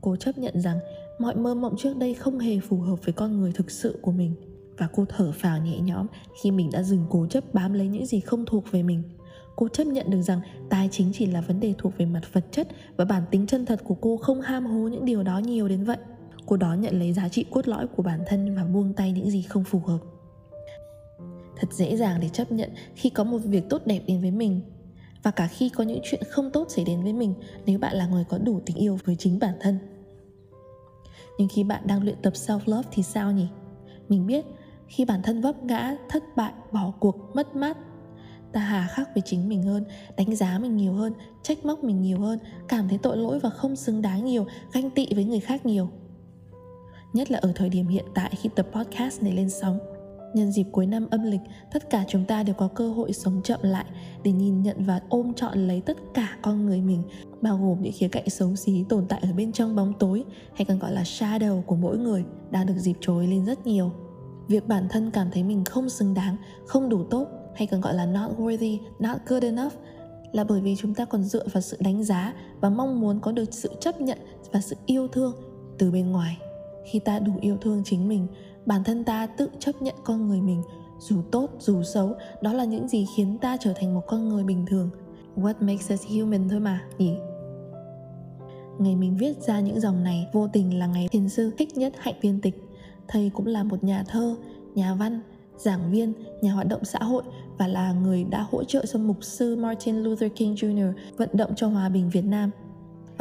Cô 0.00 0.16
chấp 0.16 0.38
nhận 0.38 0.60
rằng 0.60 0.78
mọi 1.18 1.36
mơ 1.36 1.54
mộng 1.54 1.74
trước 1.78 1.96
đây 1.96 2.14
không 2.14 2.38
hề 2.38 2.60
phù 2.60 2.80
hợp 2.80 3.04
với 3.04 3.12
con 3.12 3.40
người 3.40 3.52
thực 3.52 3.70
sự 3.70 3.98
của 4.02 4.12
mình. 4.12 4.34
Và 4.78 4.88
cô 4.94 5.04
thở 5.08 5.32
phào 5.32 5.58
nhẹ 5.58 5.78
nhõm 5.80 6.06
khi 6.42 6.50
mình 6.50 6.70
đã 6.72 6.82
dừng 6.82 7.06
cố 7.10 7.26
chấp 7.26 7.54
bám 7.54 7.72
lấy 7.72 7.88
những 7.88 8.06
gì 8.06 8.20
không 8.20 8.44
thuộc 8.46 8.64
về 8.70 8.82
mình. 8.82 9.02
Cô 9.56 9.68
chấp 9.68 9.86
nhận 9.86 10.10
được 10.10 10.22
rằng 10.22 10.40
tài 10.70 10.88
chính 10.92 11.12
chỉ 11.12 11.26
là 11.26 11.40
vấn 11.40 11.60
đề 11.60 11.74
thuộc 11.78 11.92
về 11.98 12.06
mặt 12.06 12.20
vật 12.32 12.44
chất 12.50 12.68
và 12.96 13.04
bản 13.04 13.22
tính 13.30 13.46
chân 13.46 13.66
thật 13.66 13.80
của 13.84 13.94
cô 13.94 14.16
không 14.16 14.40
ham 14.40 14.66
hố 14.66 14.88
những 14.88 15.04
điều 15.04 15.22
đó 15.22 15.38
nhiều 15.38 15.68
đến 15.68 15.84
vậy 15.84 15.98
cô 16.46 16.56
đó 16.56 16.74
nhận 16.74 16.98
lấy 16.98 17.12
giá 17.12 17.28
trị 17.28 17.44
cốt 17.50 17.68
lõi 17.68 17.86
của 17.86 18.02
bản 18.02 18.20
thân 18.26 18.56
và 18.56 18.64
buông 18.64 18.92
tay 18.92 19.12
những 19.12 19.30
gì 19.30 19.42
không 19.42 19.64
phù 19.64 19.78
hợp. 19.78 19.98
Thật 21.56 21.72
dễ 21.72 21.96
dàng 21.96 22.20
để 22.20 22.28
chấp 22.28 22.52
nhận 22.52 22.70
khi 22.94 23.10
có 23.10 23.24
một 23.24 23.38
việc 23.44 23.64
tốt 23.70 23.82
đẹp 23.86 24.00
đến 24.06 24.20
với 24.20 24.30
mình. 24.30 24.60
Và 25.22 25.30
cả 25.30 25.46
khi 25.46 25.68
có 25.68 25.84
những 25.84 26.00
chuyện 26.04 26.22
không 26.30 26.50
tốt 26.50 26.66
xảy 26.70 26.84
đến 26.84 27.02
với 27.02 27.12
mình 27.12 27.34
nếu 27.66 27.78
bạn 27.78 27.96
là 27.96 28.06
người 28.06 28.24
có 28.28 28.38
đủ 28.38 28.60
tình 28.66 28.76
yêu 28.76 28.98
với 29.04 29.16
chính 29.16 29.38
bản 29.38 29.54
thân. 29.60 29.78
Nhưng 31.38 31.48
khi 31.48 31.64
bạn 31.64 31.86
đang 31.86 32.02
luyện 32.02 32.16
tập 32.22 32.32
self 32.32 32.60
love 32.66 32.88
thì 32.92 33.02
sao 33.02 33.32
nhỉ? 33.32 33.46
Mình 34.08 34.26
biết, 34.26 34.44
khi 34.86 35.04
bản 35.04 35.22
thân 35.22 35.40
vấp 35.40 35.64
ngã, 35.64 35.96
thất 36.08 36.22
bại, 36.36 36.52
bỏ 36.72 36.92
cuộc, 37.00 37.16
mất 37.34 37.56
mát, 37.56 37.78
ta 38.52 38.60
hà 38.60 38.88
khắc 38.90 39.14
với 39.14 39.22
chính 39.26 39.48
mình 39.48 39.62
hơn, 39.62 39.84
đánh 40.16 40.36
giá 40.36 40.58
mình 40.58 40.76
nhiều 40.76 40.92
hơn, 40.92 41.12
trách 41.42 41.64
móc 41.64 41.84
mình 41.84 42.02
nhiều 42.02 42.20
hơn, 42.20 42.38
cảm 42.68 42.88
thấy 42.88 42.98
tội 42.98 43.16
lỗi 43.16 43.38
và 43.38 43.50
không 43.50 43.76
xứng 43.76 44.02
đáng 44.02 44.24
nhiều, 44.24 44.46
ganh 44.72 44.90
tị 44.90 45.06
với 45.14 45.24
người 45.24 45.40
khác 45.40 45.66
nhiều 45.66 45.88
nhất 47.12 47.30
là 47.30 47.38
ở 47.38 47.52
thời 47.54 47.68
điểm 47.68 47.88
hiện 47.88 48.04
tại 48.14 48.32
khi 48.42 48.48
tập 48.54 48.66
podcast 48.72 49.22
này 49.22 49.32
lên 49.32 49.50
sóng 49.50 49.78
Nhân 50.34 50.52
dịp 50.52 50.66
cuối 50.72 50.86
năm 50.86 51.06
âm 51.10 51.22
lịch, 51.22 51.40
tất 51.72 51.90
cả 51.90 52.04
chúng 52.08 52.24
ta 52.24 52.42
đều 52.42 52.54
có 52.54 52.68
cơ 52.68 52.88
hội 52.88 53.12
sống 53.12 53.40
chậm 53.44 53.60
lại 53.62 53.84
để 54.24 54.32
nhìn 54.32 54.62
nhận 54.62 54.84
và 54.84 55.00
ôm 55.08 55.34
trọn 55.34 55.68
lấy 55.68 55.80
tất 55.80 55.96
cả 56.14 56.36
con 56.42 56.66
người 56.66 56.80
mình, 56.80 57.02
bao 57.40 57.58
gồm 57.58 57.82
những 57.82 57.92
khía 57.92 58.08
cạnh 58.08 58.30
xấu 58.30 58.56
xí 58.56 58.84
tồn 58.88 59.06
tại 59.08 59.20
ở 59.22 59.32
bên 59.32 59.52
trong 59.52 59.76
bóng 59.76 59.92
tối 59.98 60.24
hay 60.54 60.64
còn 60.64 60.78
gọi 60.78 60.92
là 60.92 61.02
shadow 61.02 61.62
của 61.62 61.76
mỗi 61.76 61.98
người 61.98 62.24
đang 62.50 62.66
được 62.66 62.76
dịp 62.76 62.96
trồi 63.00 63.26
lên 63.26 63.44
rất 63.44 63.66
nhiều. 63.66 63.92
Việc 64.48 64.68
bản 64.68 64.86
thân 64.90 65.10
cảm 65.10 65.30
thấy 65.32 65.42
mình 65.42 65.64
không 65.64 65.88
xứng 65.88 66.14
đáng, 66.14 66.36
không 66.66 66.88
đủ 66.88 67.04
tốt 67.04 67.26
hay 67.54 67.66
còn 67.66 67.80
gọi 67.80 67.94
là 67.94 68.06
not 68.06 68.38
worthy, 68.38 68.78
not 68.98 69.16
good 69.26 69.42
enough 69.42 69.72
là 70.32 70.44
bởi 70.44 70.60
vì 70.60 70.76
chúng 70.76 70.94
ta 70.94 71.04
còn 71.04 71.24
dựa 71.24 71.46
vào 71.52 71.60
sự 71.60 71.76
đánh 71.80 72.04
giá 72.04 72.34
và 72.60 72.70
mong 72.70 73.00
muốn 73.00 73.20
có 73.20 73.32
được 73.32 73.54
sự 73.54 73.70
chấp 73.80 74.00
nhận 74.00 74.18
và 74.52 74.60
sự 74.60 74.76
yêu 74.86 75.08
thương 75.08 75.32
từ 75.78 75.90
bên 75.90 76.10
ngoài. 76.10 76.38
Khi 76.84 76.98
ta 76.98 77.18
đủ 77.18 77.32
yêu 77.40 77.56
thương 77.60 77.82
chính 77.84 78.08
mình, 78.08 78.26
bản 78.66 78.84
thân 78.84 79.04
ta 79.04 79.26
tự 79.26 79.48
chấp 79.58 79.82
nhận 79.82 79.94
con 80.04 80.28
người 80.28 80.40
mình, 80.40 80.62
dù 80.98 81.22
tốt, 81.30 81.50
dù 81.58 81.82
xấu, 81.82 82.14
đó 82.42 82.52
là 82.52 82.64
những 82.64 82.88
gì 82.88 83.06
khiến 83.16 83.38
ta 83.38 83.56
trở 83.60 83.72
thành 83.76 83.94
một 83.94 84.02
con 84.06 84.28
người 84.28 84.44
bình 84.44 84.66
thường. 84.66 84.90
What 85.36 85.54
makes 85.60 85.92
us 85.92 86.06
human 86.06 86.48
thôi 86.48 86.60
mà, 86.60 86.82
nhỉ? 86.98 87.14
Ngày 88.78 88.96
mình 88.96 89.16
viết 89.16 89.42
ra 89.42 89.60
những 89.60 89.80
dòng 89.80 90.04
này 90.04 90.28
vô 90.32 90.48
tình 90.48 90.78
là 90.78 90.86
ngày 90.86 91.08
thiền 91.08 91.28
sư 91.28 91.52
thích 91.58 91.76
nhất 91.76 91.92
hạnh 91.98 92.14
viên 92.20 92.40
tịch. 92.40 92.62
Thầy 93.08 93.30
cũng 93.34 93.46
là 93.46 93.64
một 93.64 93.84
nhà 93.84 94.04
thơ, 94.08 94.36
nhà 94.74 94.94
văn, 94.94 95.20
giảng 95.56 95.90
viên, 95.90 96.12
nhà 96.42 96.52
hoạt 96.52 96.68
động 96.68 96.84
xã 96.84 96.98
hội 96.98 97.22
và 97.58 97.66
là 97.66 97.92
người 97.92 98.24
đã 98.24 98.46
hỗ 98.50 98.64
trợ 98.64 98.86
cho 98.86 98.98
mục 98.98 99.16
sư 99.20 99.56
Martin 99.56 99.96
Luther 99.96 100.32
King 100.36 100.54
Jr. 100.54 100.92
vận 101.16 101.28
động 101.32 101.54
cho 101.56 101.68
hòa 101.68 101.88
bình 101.88 102.10
Việt 102.10 102.24
Nam 102.24 102.50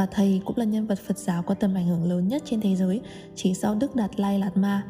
và 0.01 0.07
thầy 0.11 0.41
cũng 0.45 0.57
là 0.57 0.65
nhân 0.65 0.87
vật 0.87 0.99
Phật 0.99 1.17
giáo 1.17 1.43
có 1.43 1.53
tầm 1.53 1.73
ảnh 1.73 1.87
hưởng 1.87 2.09
lớn 2.09 2.27
nhất 2.27 2.41
trên 2.45 2.61
thế 2.61 2.75
giới 2.75 3.01
chỉ 3.35 3.53
sau 3.53 3.75
Đức 3.75 3.95
Đạt 3.95 4.19
Lai 4.19 4.39
Lạt 4.39 4.57
Ma 4.57 4.85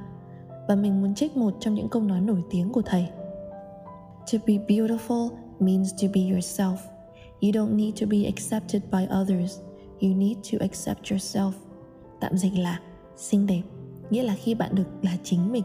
và 0.68 0.75
mình 0.75 1.01
muốn 1.01 1.15
trích 1.15 1.38
một 1.38 1.53
trong 1.60 1.75
những 1.75 1.89
câu 1.89 2.01
nói 2.01 2.22
nổi 2.22 2.44
tiếng 2.50 2.70
của 2.70 2.82
thầy. 2.82 3.08
To 4.32 4.39
be 4.48 4.53
beautiful 4.53 5.30
means 5.60 5.94
to 6.01 6.08
be 6.13 6.22
yourself. 6.22 6.75
You 7.41 7.51
don't 7.51 7.75
need 7.75 8.01
to 8.01 8.08
be 8.08 8.18
accepted 8.24 8.82
by 8.91 9.08
others. 9.22 9.60
You 10.01 10.10
need 10.10 10.38
to 10.51 10.58
accept 10.60 11.12
yourself. 11.12 11.51
Tạm 12.20 12.38
dịch 12.38 12.58
là 12.58 12.80
xinh 13.15 13.48
đẹp, 13.48 13.63
nghĩa 14.10 14.24
là 14.24 14.36
khi 14.36 14.56
bạn 14.56 14.75
được 14.75 14.88
là 15.01 15.18
chính 15.24 15.51
mình. 15.51 15.63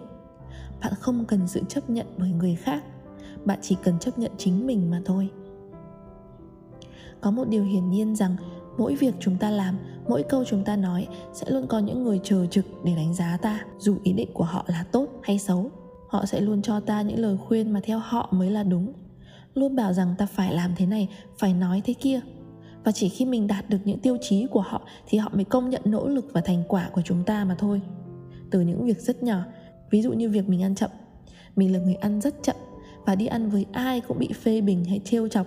Bạn 0.80 0.92
không 1.00 1.24
cần 1.24 1.48
sự 1.48 1.62
chấp 1.68 1.90
nhận 1.90 2.06
bởi 2.18 2.30
người 2.30 2.54
khác, 2.54 2.84
bạn 3.44 3.58
chỉ 3.62 3.76
cần 3.82 3.98
chấp 3.98 4.18
nhận 4.18 4.32
chính 4.38 4.66
mình 4.66 4.90
mà 4.90 5.02
thôi. 5.04 5.28
Có 7.20 7.30
một 7.30 7.48
điều 7.48 7.64
hiển 7.64 7.90
nhiên 7.90 8.16
rằng 8.16 8.36
mỗi 8.78 8.94
việc 8.94 9.14
chúng 9.20 9.36
ta 9.36 9.50
làm, 9.50 9.78
mỗi 10.08 10.22
câu 10.22 10.44
chúng 10.44 10.64
ta 10.64 10.76
nói 10.76 11.06
sẽ 11.32 11.50
luôn 11.50 11.66
có 11.66 11.78
những 11.78 12.02
người 12.02 12.20
chờ 12.22 12.46
trực 12.46 12.64
để 12.84 12.96
đánh 12.96 13.14
giá 13.14 13.36
ta, 13.42 13.64
dù 13.78 13.96
ý 14.02 14.12
định 14.12 14.28
của 14.32 14.44
họ 14.44 14.64
là 14.68 14.84
tốt 14.92 15.08
hay 15.22 15.38
xấu. 15.38 15.70
Họ 16.08 16.26
sẽ 16.26 16.40
luôn 16.40 16.62
cho 16.62 16.80
ta 16.80 17.02
những 17.02 17.18
lời 17.18 17.36
khuyên 17.48 17.72
mà 17.72 17.80
theo 17.84 17.98
họ 17.98 18.28
mới 18.32 18.50
là 18.50 18.62
đúng. 18.62 18.92
Luôn 19.54 19.76
bảo 19.76 19.92
rằng 19.92 20.14
ta 20.18 20.26
phải 20.26 20.54
làm 20.54 20.70
thế 20.76 20.86
này, 20.86 21.08
phải 21.38 21.54
nói 21.54 21.82
thế 21.84 21.94
kia. 21.94 22.20
Và 22.84 22.92
chỉ 22.92 23.08
khi 23.08 23.24
mình 23.24 23.46
đạt 23.46 23.70
được 23.70 23.78
những 23.84 23.98
tiêu 23.98 24.16
chí 24.20 24.46
của 24.46 24.60
họ 24.60 24.82
thì 25.06 25.18
họ 25.18 25.30
mới 25.34 25.44
công 25.44 25.70
nhận 25.70 25.82
nỗ 25.84 26.08
lực 26.08 26.26
và 26.32 26.40
thành 26.40 26.62
quả 26.68 26.88
của 26.92 27.02
chúng 27.04 27.24
ta 27.24 27.44
mà 27.44 27.56
thôi. 27.58 27.80
Từ 28.50 28.60
những 28.60 28.86
việc 28.86 29.00
rất 29.00 29.22
nhỏ, 29.22 29.44
ví 29.90 30.02
dụ 30.02 30.12
như 30.12 30.30
việc 30.30 30.48
mình 30.48 30.62
ăn 30.62 30.74
chậm. 30.74 30.90
Mình 31.56 31.72
là 31.72 31.78
người 31.78 31.94
ăn 31.94 32.20
rất 32.20 32.34
chậm 32.42 32.56
và 33.06 33.14
đi 33.14 33.26
ăn 33.26 33.50
với 33.50 33.66
ai 33.72 34.00
cũng 34.00 34.18
bị 34.18 34.28
phê 34.32 34.60
bình 34.60 34.84
hay 34.84 35.00
trêu 35.04 35.28
chọc 35.28 35.46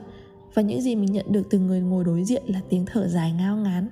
và 0.54 0.62
những 0.62 0.82
gì 0.82 0.96
mình 0.96 1.12
nhận 1.12 1.26
được 1.30 1.44
từ 1.50 1.60
người 1.60 1.82
ngồi 1.82 2.04
đối 2.04 2.24
diện 2.24 2.44
là 2.46 2.62
tiếng 2.70 2.86
thở 2.86 3.08
dài 3.08 3.32
ngao 3.32 3.58
ngán. 3.58 3.90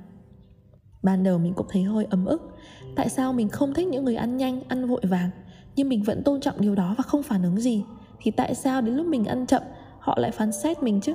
Ban 1.04 1.24
đầu 1.24 1.38
mình 1.38 1.54
cũng 1.54 1.68
thấy 1.70 1.84
hơi 1.84 2.06
ấm 2.10 2.26
ức, 2.26 2.56
tại 2.96 3.10
sao 3.10 3.34
mình 3.34 3.50
không 3.50 3.74
thích 3.74 3.88
những 3.88 4.06
người 4.06 4.16
ăn 4.16 4.38
nhanh, 4.38 4.62
ăn 4.68 4.88
vội 4.88 5.02
vàng, 5.04 5.30
nhưng 5.76 5.90
mình 5.90 6.04
vẫn 6.04 6.24
tôn 6.24 6.42
trọng 6.42 6.62
điều 6.62 6.76
đó 6.76 6.96
và 6.98 7.02
không 7.02 7.24
phản 7.24 7.44
ứng 7.44 7.60
gì. 7.60 7.84
Thì 8.20 8.32
tại 8.32 8.56
sao 8.56 8.82
đến 8.82 8.96
lúc 8.96 9.08
mình 9.08 9.26
ăn 9.26 9.46
chậm, 9.46 9.62
họ 10.00 10.18
lại 10.20 10.32
phán 10.32 10.52
xét 10.52 10.84
mình 10.84 11.02
chứ? 11.02 11.14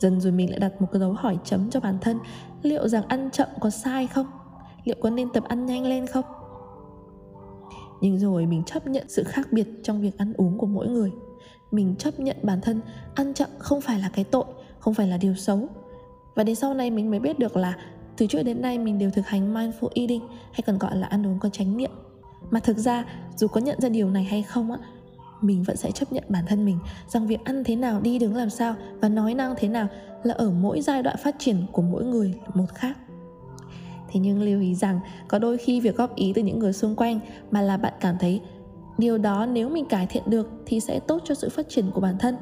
Dần 0.00 0.20
rồi 0.20 0.32
mình 0.32 0.50
lại 0.50 0.58
đặt 0.58 0.80
một 0.80 0.88
cái 0.92 1.00
dấu 1.00 1.12
hỏi 1.12 1.38
chấm 1.44 1.70
cho 1.70 1.80
bản 1.80 1.98
thân, 2.00 2.18
liệu 2.62 2.88
rằng 2.88 3.04
ăn 3.08 3.30
chậm 3.30 3.48
có 3.60 3.70
sai 3.70 4.06
không? 4.06 4.26
Liệu 4.84 4.96
có 5.00 5.10
nên 5.10 5.32
tập 5.32 5.44
ăn 5.48 5.66
nhanh 5.66 5.86
lên 5.86 6.06
không? 6.06 6.24
Nhưng 8.00 8.18
rồi 8.18 8.46
mình 8.46 8.62
chấp 8.64 8.86
nhận 8.86 9.04
sự 9.08 9.24
khác 9.24 9.48
biệt 9.52 9.66
trong 9.82 10.00
việc 10.00 10.18
ăn 10.18 10.32
uống 10.36 10.58
của 10.58 10.66
mỗi 10.66 10.88
người 10.88 11.12
mình 11.70 11.94
chấp 11.98 12.20
nhận 12.20 12.36
bản 12.42 12.60
thân, 12.60 12.80
ăn 13.14 13.34
chậm 13.34 13.48
không 13.58 13.80
phải 13.80 13.98
là 13.98 14.08
cái 14.08 14.24
tội, 14.24 14.44
không 14.78 14.94
phải 14.94 15.08
là 15.08 15.16
điều 15.16 15.34
xấu. 15.34 15.68
Và 16.34 16.44
đến 16.44 16.56
sau 16.56 16.74
này 16.74 16.90
mình 16.90 17.10
mới 17.10 17.20
biết 17.20 17.38
được 17.38 17.56
là 17.56 17.76
từ 18.16 18.26
trước 18.26 18.42
đến 18.42 18.62
nay 18.62 18.78
mình 18.78 18.98
đều 18.98 19.10
thực 19.10 19.26
hành 19.26 19.54
mindful 19.54 19.88
eating, 19.94 20.22
hay 20.52 20.60
còn 20.66 20.78
gọi 20.78 20.96
là 20.96 21.06
ăn 21.06 21.26
uống 21.26 21.38
có 21.38 21.48
chánh 21.48 21.76
niệm. 21.76 21.90
Mà 22.50 22.60
thực 22.60 22.76
ra, 22.76 23.04
dù 23.36 23.46
có 23.46 23.60
nhận 23.60 23.80
ra 23.80 23.88
điều 23.88 24.10
này 24.10 24.24
hay 24.24 24.42
không 24.42 24.72
á, 24.72 24.78
mình 25.40 25.62
vẫn 25.62 25.76
sẽ 25.76 25.90
chấp 25.90 26.12
nhận 26.12 26.24
bản 26.28 26.44
thân 26.46 26.64
mình 26.64 26.78
rằng 27.08 27.26
việc 27.26 27.44
ăn 27.44 27.64
thế 27.64 27.76
nào, 27.76 28.00
đi 28.00 28.18
đứng 28.18 28.36
làm 28.36 28.50
sao 28.50 28.74
và 29.00 29.08
nói 29.08 29.34
năng 29.34 29.54
thế 29.56 29.68
nào 29.68 29.88
là 30.22 30.34
ở 30.34 30.50
mỗi 30.50 30.80
giai 30.80 31.02
đoạn 31.02 31.16
phát 31.16 31.36
triển 31.38 31.66
của 31.72 31.82
mỗi 31.82 32.04
người 32.04 32.34
một 32.54 32.66
khác. 32.74 32.96
Thế 34.08 34.20
nhưng 34.20 34.42
lưu 34.42 34.60
ý 34.60 34.74
rằng, 34.74 35.00
có 35.28 35.38
đôi 35.38 35.58
khi 35.58 35.80
việc 35.80 35.96
góp 35.96 36.14
ý 36.14 36.32
từ 36.32 36.42
những 36.42 36.58
người 36.58 36.72
xung 36.72 36.96
quanh 36.96 37.20
mà 37.50 37.62
là 37.62 37.76
bạn 37.76 37.92
cảm 38.00 38.16
thấy 38.20 38.40
điều 38.98 39.18
đó 39.18 39.46
nếu 39.46 39.68
mình 39.68 39.84
cải 39.84 40.06
thiện 40.06 40.22
được 40.26 40.48
thì 40.66 40.80
sẽ 40.80 41.00
tốt 41.00 41.22
cho 41.24 41.34
sự 41.34 41.48
phát 41.48 41.68
triển 41.68 41.90
của 41.90 42.00
bản 42.00 42.18
thân. 42.18 42.36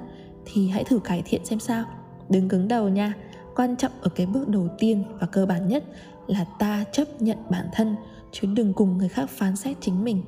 Thì 0.45 0.69
hãy 0.69 0.85
thử 0.85 0.99
cải 0.99 1.23
thiện 1.27 1.45
xem 1.45 1.61
sao. 1.61 1.85
Đừng 2.29 2.49
cứng 2.49 2.69
đầu 2.69 2.89
nha. 2.89 3.15
Quan 3.57 3.77
trọng 3.77 3.93
ở 4.01 4.09
cái 4.09 4.27
bước 4.27 4.49
đầu 4.49 4.69
tiên 4.79 5.05
và 5.21 5.27
cơ 5.27 5.47
bản 5.47 5.69
nhất 5.69 5.85
là 6.27 6.45
ta 6.59 6.85
chấp 6.93 7.23
nhận 7.23 7.39
bản 7.51 7.67
thân, 7.73 7.97
chứ 8.33 8.49
đừng 8.55 8.73
cùng 8.73 8.99
người 8.99 9.09
khác 9.09 9.31
phán 9.31 9.57
xét 9.57 9.77
chính 9.81 10.05
mình. 10.05 10.23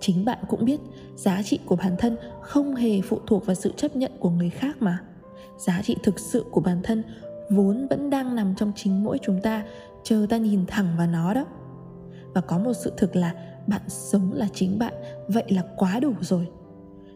Chính 0.00 0.24
bạn 0.24 0.38
cũng 0.48 0.64
biết, 0.64 0.80
giá 1.16 1.42
trị 1.42 1.58
của 1.66 1.76
bản 1.76 1.96
thân 1.98 2.16
không 2.40 2.74
hề 2.74 3.00
phụ 3.00 3.18
thuộc 3.26 3.46
vào 3.46 3.54
sự 3.54 3.72
chấp 3.76 3.96
nhận 3.96 4.12
của 4.18 4.30
người 4.30 4.50
khác 4.50 4.76
mà. 4.80 4.98
Giá 5.58 5.82
trị 5.82 5.96
thực 6.02 6.18
sự 6.18 6.44
của 6.50 6.60
bản 6.60 6.80
thân 6.82 7.02
vốn 7.50 7.86
vẫn 7.90 8.10
đang 8.10 8.34
nằm 8.34 8.54
trong 8.54 8.72
chính 8.76 9.04
mỗi 9.04 9.18
chúng 9.22 9.40
ta, 9.42 9.64
chờ 10.04 10.26
ta 10.30 10.36
nhìn 10.36 10.66
thẳng 10.66 10.88
vào 10.98 11.06
nó 11.06 11.34
đó. 11.34 11.44
Và 12.34 12.40
có 12.40 12.58
một 12.58 12.72
sự 12.72 12.92
thực 12.96 13.16
là 13.16 13.34
bạn 13.68 13.82
sống 13.88 14.32
là 14.32 14.48
chính 14.54 14.78
bạn, 14.78 14.94
vậy 15.28 15.44
là 15.48 15.62
quá 15.76 16.00
đủ 16.00 16.12
rồi. 16.20 16.48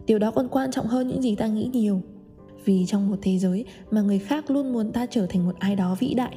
Điều 0.07 0.19
đó 0.19 0.31
còn 0.31 0.49
quan 0.49 0.71
trọng 0.71 0.87
hơn 0.87 1.09
những 1.09 1.23
gì 1.23 1.37
ta 1.37 1.47
nghĩ 1.47 1.71
nhiều. 1.73 2.03
Vì 2.65 2.87
trong 2.87 3.11
một 3.11 3.17
thế 3.23 3.39
giới 3.39 3.65
mà 3.91 4.01
người 4.01 4.19
khác 4.19 4.51
luôn 4.51 4.73
muốn 4.73 4.93
ta 4.93 5.07
trở 5.07 5.27
thành 5.27 5.47
một 5.47 5.57
ai 5.59 5.77
đó 5.77 5.97
vĩ 5.99 6.15
đại, 6.15 6.37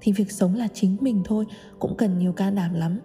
thì 0.00 0.12
việc 0.12 0.32
sống 0.32 0.54
là 0.54 0.68
chính 0.74 0.96
mình 1.00 1.22
thôi, 1.24 1.44
cũng 1.78 1.96
cần 1.96 2.18
nhiều 2.18 2.32
can 2.32 2.54
đảm 2.54 2.74
lắm. 2.74 2.98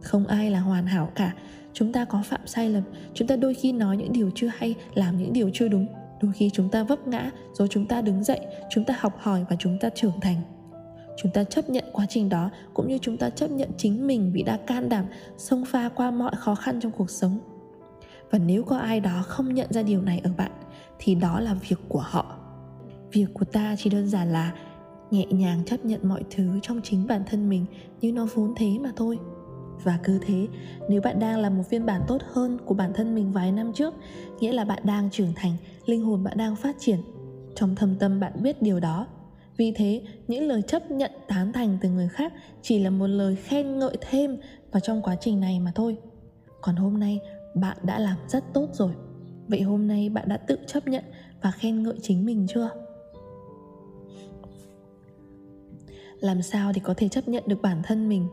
Không 0.00 0.26
ai 0.26 0.50
là 0.50 0.60
hoàn 0.60 0.86
hảo 0.86 1.10
cả. 1.14 1.34
Chúng 1.72 1.92
ta 1.92 2.04
có 2.04 2.22
phạm 2.24 2.40
sai 2.46 2.70
lầm, 2.70 2.82
chúng 3.14 3.28
ta 3.28 3.36
đôi 3.36 3.54
khi 3.54 3.72
nói 3.72 3.96
những 3.96 4.12
điều 4.12 4.30
chưa 4.34 4.50
hay, 4.56 4.74
làm 4.94 5.18
những 5.18 5.32
điều 5.32 5.50
chưa 5.52 5.68
đúng. 5.68 5.86
Đôi 6.22 6.32
khi 6.32 6.50
chúng 6.50 6.68
ta 6.68 6.82
vấp 6.82 7.08
ngã, 7.08 7.30
rồi 7.52 7.68
chúng 7.70 7.86
ta 7.86 8.00
đứng 8.00 8.24
dậy, 8.24 8.40
chúng 8.70 8.84
ta 8.84 8.94
học 8.98 9.14
hỏi 9.18 9.44
và 9.50 9.56
chúng 9.58 9.78
ta 9.80 9.88
trưởng 9.94 10.20
thành 10.20 10.36
chúng 11.22 11.32
ta 11.32 11.44
chấp 11.44 11.70
nhận 11.70 11.84
quá 11.92 12.06
trình 12.08 12.28
đó, 12.28 12.50
cũng 12.74 12.88
như 12.88 12.98
chúng 13.02 13.16
ta 13.16 13.30
chấp 13.30 13.50
nhận 13.50 13.70
chính 13.76 14.06
mình 14.06 14.30
vì 14.34 14.42
đã 14.42 14.56
can 14.56 14.88
đảm 14.88 15.04
xông 15.36 15.64
pha 15.64 15.88
qua 15.88 16.10
mọi 16.10 16.32
khó 16.36 16.54
khăn 16.54 16.80
trong 16.80 16.92
cuộc 16.92 17.10
sống. 17.10 17.38
Và 18.30 18.38
nếu 18.38 18.62
có 18.62 18.78
ai 18.78 19.00
đó 19.00 19.22
không 19.26 19.54
nhận 19.54 19.66
ra 19.70 19.82
điều 19.82 20.02
này 20.02 20.20
ở 20.24 20.30
bạn, 20.36 20.52
thì 20.98 21.14
đó 21.14 21.40
là 21.40 21.54
việc 21.54 21.78
của 21.88 22.04
họ. 22.06 22.36
Việc 23.12 23.26
của 23.34 23.44
ta 23.44 23.76
chỉ 23.78 23.90
đơn 23.90 24.08
giản 24.08 24.32
là 24.32 24.52
nhẹ 25.10 25.26
nhàng 25.26 25.64
chấp 25.64 25.84
nhận 25.84 26.08
mọi 26.08 26.24
thứ 26.30 26.58
trong 26.62 26.80
chính 26.84 27.06
bản 27.06 27.22
thân 27.26 27.48
mình 27.48 27.66
như 28.00 28.12
nó 28.12 28.26
vốn 28.34 28.54
thế 28.56 28.78
mà 28.80 28.92
thôi. 28.96 29.18
Và 29.84 29.98
cứ 30.02 30.18
thế, 30.26 30.46
nếu 30.88 31.00
bạn 31.00 31.18
đang 31.18 31.38
là 31.38 31.50
một 31.50 31.62
phiên 31.68 31.86
bản 31.86 32.02
tốt 32.08 32.22
hơn 32.32 32.58
của 32.64 32.74
bản 32.74 32.92
thân 32.94 33.14
mình 33.14 33.32
vài 33.32 33.52
năm 33.52 33.72
trước, 33.72 33.94
nghĩa 34.40 34.52
là 34.52 34.64
bạn 34.64 34.82
đang 34.84 35.10
trưởng 35.10 35.32
thành, 35.36 35.52
linh 35.86 36.02
hồn 36.02 36.24
bạn 36.24 36.36
đang 36.36 36.56
phát 36.56 36.76
triển, 36.78 36.98
trong 37.54 37.74
thâm 37.74 37.96
tâm 37.96 38.20
bạn 38.20 38.32
biết 38.42 38.62
điều 38.62 38.80
đó 38.80 39.06
vì 39.58 39.72
thế, 39.72 40.02
những 40.28 40.42
lời 40.42 40.62
chấp 40.62 40.90
nhận 40.90 41.10
tán 41.28 41.52
thành 41.52 41.78
từ 41.80 41.90
người 41.90 42.08
khác 42.08 42.32
chỉ 42.62 42.78
là 42.78 42.90
một 42.90 43.06
lời 43.06 43.36
khen 43.36 43.78
ngợi 43.78 43.96
thêm 44.00 44.36
vào 44.72 44.80
trong 44.80 45.02
quá 45.02 45.16
trình 45.20 45.40
này 45.40 45.60
mà 45.60 45.72
thôi. 45.74 45.96
Còn 46.60 46.76
hôm 46.76 47.00
nay, 47.00 47.20
bạn 47.54 47.76
đã 47.82 47.98
làm 47.98 48.16
rất 48.28 48.44
tốt 48.54 48.68
rồi. 48.72 48.92
Vậy 49.48 49.60
hôm 49.60 49.86
nay 49.86 50.08
bạn 50.08 50.28
đã 50.28 50.36
tự 50.36 50.58
chấp 50.66 50.88
nhận 50.88 51.04
và 51.42 51.50
khen 51.50 51.82
ngợi 51.82 51.94
chính 52.02 52.24
mình 52.24 52.46
chưa? 52.48 52.70
Làm 56.20 56.42
sao 56.42 56.72
để 56.74 56.80
có 56.84 56.94
thể 56.96 57.08
chấp 57.08 57.28
nhận 57.28 57.44
được 57.46 57.62
bản 57.62 57.82
thân 57.84 58.08
mình? 58.08 58.28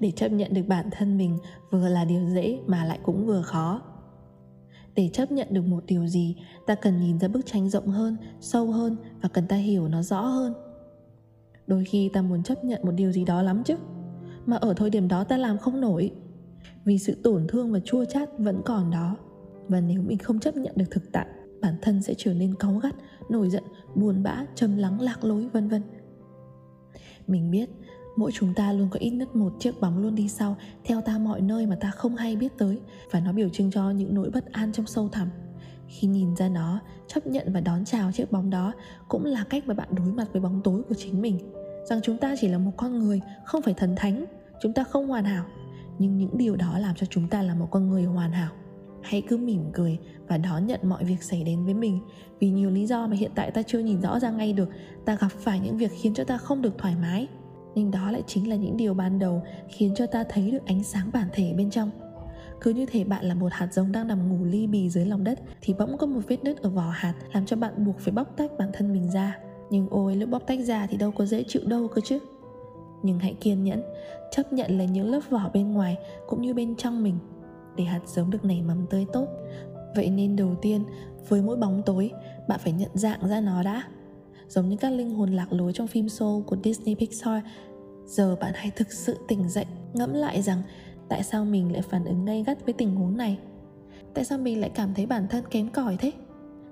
Để 0.00 0.10
chấp 0.10 0.28
nhận 0.28 0.54
được 0.54 0.64
bản 0.68 0.88
thân 0.90 1.18
mình 1.18 1.38
vừa 1.70 1.88
là 1.88 2.04
điều 2.04 2.28
dễ 2.28 2.58
mà 2.66 2.84
lại 2.84 2.98
cũng 3.02 3.26
vừa 3.26 3.42
khó 3.42 3.82
để 4.98 5.08
chấp 5.12 5.32
nhận 5.32 5.48
được 5.50 5.64
một 5.64 5.84
điều 5.86 6.06
gì, 6.06 6.36
ta 6.66 6.74
cần 6.74 7.00
nhìn 7.00 7.18
ra 7.18 7.28
bức 7.28 7.46
tranh 7.46 7.68
rộng 7.68 7.86
hơn, 7.86 8.16
sâu 8.40 8.66
hơn 8.72 8.96
và 9.22 9.28
cần 9.28 9.46
ta 9.46 9.56
hiểu 9.56 9.88
nó 9.88 10.02
rõ 10.02 10.20
hơn. 10.20 10.54
Đôi 11.66 11.84
khi 11.84 12.10
ta 12.12 12.22
muốn 12.22 12.42
chấp 12.42 12.64
nhận 12.64 12.80
một 12.84 12.90
điều 12.90 13.12
gì 13.12 13.24
đó 13.24 13.42
lắm 13.42 13.62
chứ, 13.64 13.74
mà 14.46 14.56
ở 14.56 14.74
thời 14.74 14.90
điểm 14.90 15.08
đó 15.08 15.24
ta 15.24 15.36
làm 15.36 15.58
không 15.58 15.80
nổi. 15.80 16.12
Vì 16.84 16.98
sự 16.98 17.14
tổn 17.22 17.46
thương 17.48 17.72
và 17.72 17.80
chua 17.80 18.04
chát 18.04 18.28
vẫn 18.38 18.62
còn 18.64 18.90
đó, 18.90 19.16
và 19.68 19.80
nếu 19.80 20.02
mình 20.02 20.18
không 20.18 20.40
chấp 20.40 20.56
nhận 20.56 20.72
được 20.76 20.90
thực 20.90 21.12
tại, 21.12 21.26
bản 21.60 21.74
thân 21.82 22.02
sẽ 22.02 22.14
trở 22.16 22.34
nên 22.34 22.54
cáu 22.54 22.74
gắt, 22.74 22.94
nổi 23.30 23.50
giận, 23.50 23.64
buồn 23.94 24.22
bã, 24.22 24.46
trầm 24.54 24.76
lắng, 24.76 25.00
lạc 25.00 25.24
lối, 25.24 25.48
vân 25.48 25.68
vân. 25.68 25.82
Mình 27.26 27.50
biết 27.50 27.70
mỗi 28.18 28.32
chúng 28.32 28.54
ta 28.54 28.72
luôn 28.72 28.88
có 28.90 28.98
ít 29.00 29.10
nhất 29.10 29.36
một 29.36 29.52
chiếc 29.58 29.80
bóng 29.80 29.98
luôn 29.98 30.14
đi 30.14 30.28
sau, 30.28 30.56
theo 30.84 31.00
ta 31.00 31.18
mọi 31.18 31.40
nơi 31.40 31.66
mà 31.66 31.76
ta 31.80 31.90
không 31.90 32.16
hay 32.16 32.36
biết 32.36 32.58
tới, 32.58 32.80
và 33.10 33.20
nó 33.20 33.32
biểu 33.32 33.48
trưng 33.48 33.70
cho 33.70 33.90
những 33.90 34.14
nỗi 34.14 34.30
bất 34.30 34.52
an 34.52 34.72
trong 34.72 34.86
sâu 34.86 35.08
thẳm. 35.08 35.28
Khi 35.88 36.08
nhìn 36.08 36.36
ra 36.36 36.48
nó, 36.48 36.80
chấp 37.06 37.26
nhận 37.26 37.52
và 37.52 37.60
đón 37.60 37.84
chào 37.84 38.12
chiếc 38.12 38.32
bóng 38.32 38.50
đó 38.50 38.72
cũng 39.08 39.24
là 39.24 39.44
cách 39.44 39.66
mà 39.66 39.74
bạn 39.74 39.88
đối 39.90 40.06
mặt 40.06 40.26
với 40.32 40.42
bóng 40.42 40.60
tối 40.64 40.82
của 40.88 40.94
chính 40.94 41.22
mình. 41.22 41.38
Rằng 41.88 42.00
chúng 42.02 42.18
ta 42.18 42.34
chỉ 42.40 42.48
là 42.48 42.58
một 42.58 42.72
con 42.76 42.98
người, 42.98 43.20
không 43.44 43.62
phải 43.62 43.74
thần 43.74 43.96
thánh, 43.96 44.24
chúng 44.62 44.72
ta 44.72 44.84
không 44.84 45.08
hoàn 45.08 45.24
hảo. 45.24 45.44
Nhưng 45.98 46.18
những 46.18 46.38
điều 46.38 46.56
đó 46.56 46.78
làm 46.78 46.96
cho 46.96 47.06
chúng 47.06 47.28
ta 47.28 47.42
là 47.42 47.54
một 47.54 47.68
con 47.70 47.90
người 47.90 48.04
hoàn 48.04 48.32
hảo. 48.32 48.52
Hãy 49.02 49.22
cứ 49.28 49.36
mỉm 49.36 49.62
cười 49.72 49.98
và 50.28 50.38
đón 50.38 50.66
nhận 50.66 50.80
mọi 50.82 51.04
việc 51.04 51.22
xảy 51.22 51.44
đến 51.44 51.64
với 51.64 51.74
mình. 51.74 52.00
Vì 52.40 52.50
nhiều 52.50 52.70
lý 52.70 52.86
do 52.86 53.06
mà 53.06 53.16
hiện 53.16 53.30
tại 53.34 53.50
ta 53.50 53.62
chưa 53.62 53.78
nhìn 53.78 54.00
rõ 54.00 54.18
ra 54.18 54.30
ngay 54.30 54.52
được, 54.52 54.68
ta 55.04 55.16
gặp 55.20 55.32
phải 55.38 55.60
những 55.60 55.76
việc 55.76 55.92
khiến 56.00 56.14
cho 56.14 56.24
ta 56.24 56.38
không 56.38 56.62
được 56.62 56.78
thoải 56.78 56.96
mái 57.00 57.28
nhưng 57.74 57.90
đó 57.90 58.10
lại 58.10 58.22
chính 58.26 58.48
là 58.48 58.56
những 58.56 58.76
điều 58.76 58.94
ban 58.94 59.18
đầu 59.18 59.42
khiến 59.68 59.94
cho 59.96 60.06
ta 60.06 60.24
thấy 60.28 60.50
được 60.50 60.66
ánh 60.66 60.84
sáng 60.84 61.10
bản 61.12 61.28
thể 61.32 61.54
bên 61.56 61.70
trong. 61.70 61.90
Cứ 62.60 62.70
như 62.70 62.86
thể 62.86 63.04
bạn 63.04 63.24
là 63.24 63.34
một 63.34 63.52
hạt 63.52 63.68
giống 63.72 63.92
đang 63.92 64.08
nằm 64.08 64.28
ngủ 64.28 64.44
ly 64.44 64.66
bì 64.66 64.90
dưới 64.90 65.06
lòng 65.06 65.24
đất, 65.24 65.40
thì 65.60 65.74
bỗng 65.78 65.98
có 65.98 66.06
một 66.06 66.20
vết 66.28 66.44
nứt 66.44 66.62
ở 66.62 66.70
vỏ 66.70 66.90
hạt 66.90 67.14
làm 67.32 67.46
cho 67.46 67.56
bạn 67.56 67.84
buộc 67.84 67.98
phải 67.98 68.12
bóc 68.12 68.36
tách 68.36 68.50
bản 68.58 68.70
thân 68.72 68.92
mình 68.92 69.10
ra. 69.10 69.38
Nhưng 69.70 69.88
ôi, 69.90 70.16
lúc 70.16 70.28
bóc 70.28 70.42
tách 70.46 70.60
ra 70.60 70.86
thì 70.86 70.96
đâu 70.96 71.10
có 71.10 71.24
dễ 71.24 71.44
chịu 71.48 71.62
đâu 71.66 71.88
cơ 71.88 72.00
chứ. 72.04 72.18
Nhưng 73.02 73.18
hãy 73.18 73.36
kiên 73.40 73.64
nhẫn, 73.64 73.82
chấp 74.30 74.52
nhận 74.52 74.78
lấy 74.78 74.86
những 74.86 75.10
lớp 75.10 75.20
vỏ 75.30 75.50
bên 75.54 75.72
ngoài 75.72 75.96
cũng 76.28 76.42
như 76.42 76.54
bên 76.54 76.76
trong 76.76 77.02
mình 77.02 77.18
để 77.76 77.84
hạt 77.84 78.00
giống 78.06 78.30
được 78.30 78.44
nảy 78.44 78.62
mầm 78.62 78.86
tươi 78.86 79.06
tốt. 79.12 79.26
Vậy 79.96 80.10
nên 80.10 80.36
đầu 80.36 80.54
tiên, 80.62 80.84
với 81.28 81.42
mỗi 81.42 81.56
bóng 81.56 81.82
tối, 81.86 82.10
bạn 82.48 82.60
phải 82.62 82.72
nhận 82.72 82.90
dạng 82.94 83.28
ra 83.28 83.40
nó 83.40 83.62
đã 83.62 83.82
giống 84.48 84.68
như 84.68 84.76
các 84.76 84.92
linh 84.92 85.14
hồn 85.14 85.32
lạc 85.32 85.52
lối 85.52 85.72
trong 85.72 85.86
phim 85.86 86.08
Soul 86.08 86.42
của 86.42 86.56
Disney 86.64 86.94
Pixar. 86.94 87.42
Giờ 88.06 88.36
bạn 88.40 88.52
hãy 88.54 88.70
thực 88.76 88.92
sự 88.92 89.16
tỉnh 89.28 89.48
dậy, 89.48 89.66
ngẫm 89.92 90.14
lại 90.14 90.42
rằng 90.42 90.62
tại 91.08 91.22
sao 91.22 91.44
mình 91.44 91.72
lại 91.72 91.82
phản 91.82 92.04
ứng 92.04 92.24
ngay 92.24 92.44
gắt 92.46 92.64
với 92.64 92.74
tình 92.74 92.94
huống 92.94 93.16
này? 93.16 93.38
Tại 94.14 94.24
sao 94.24 94.38
mình 94.38 94.60
lại 94.60 94.70
cảm 94.74 94.94
thấy 94.94 95.06
bản 95.06 95.28
thân 95.28 95.44
kém 95.50 95.70
cỏi 95.70 95.96
thế? 95.96 96.12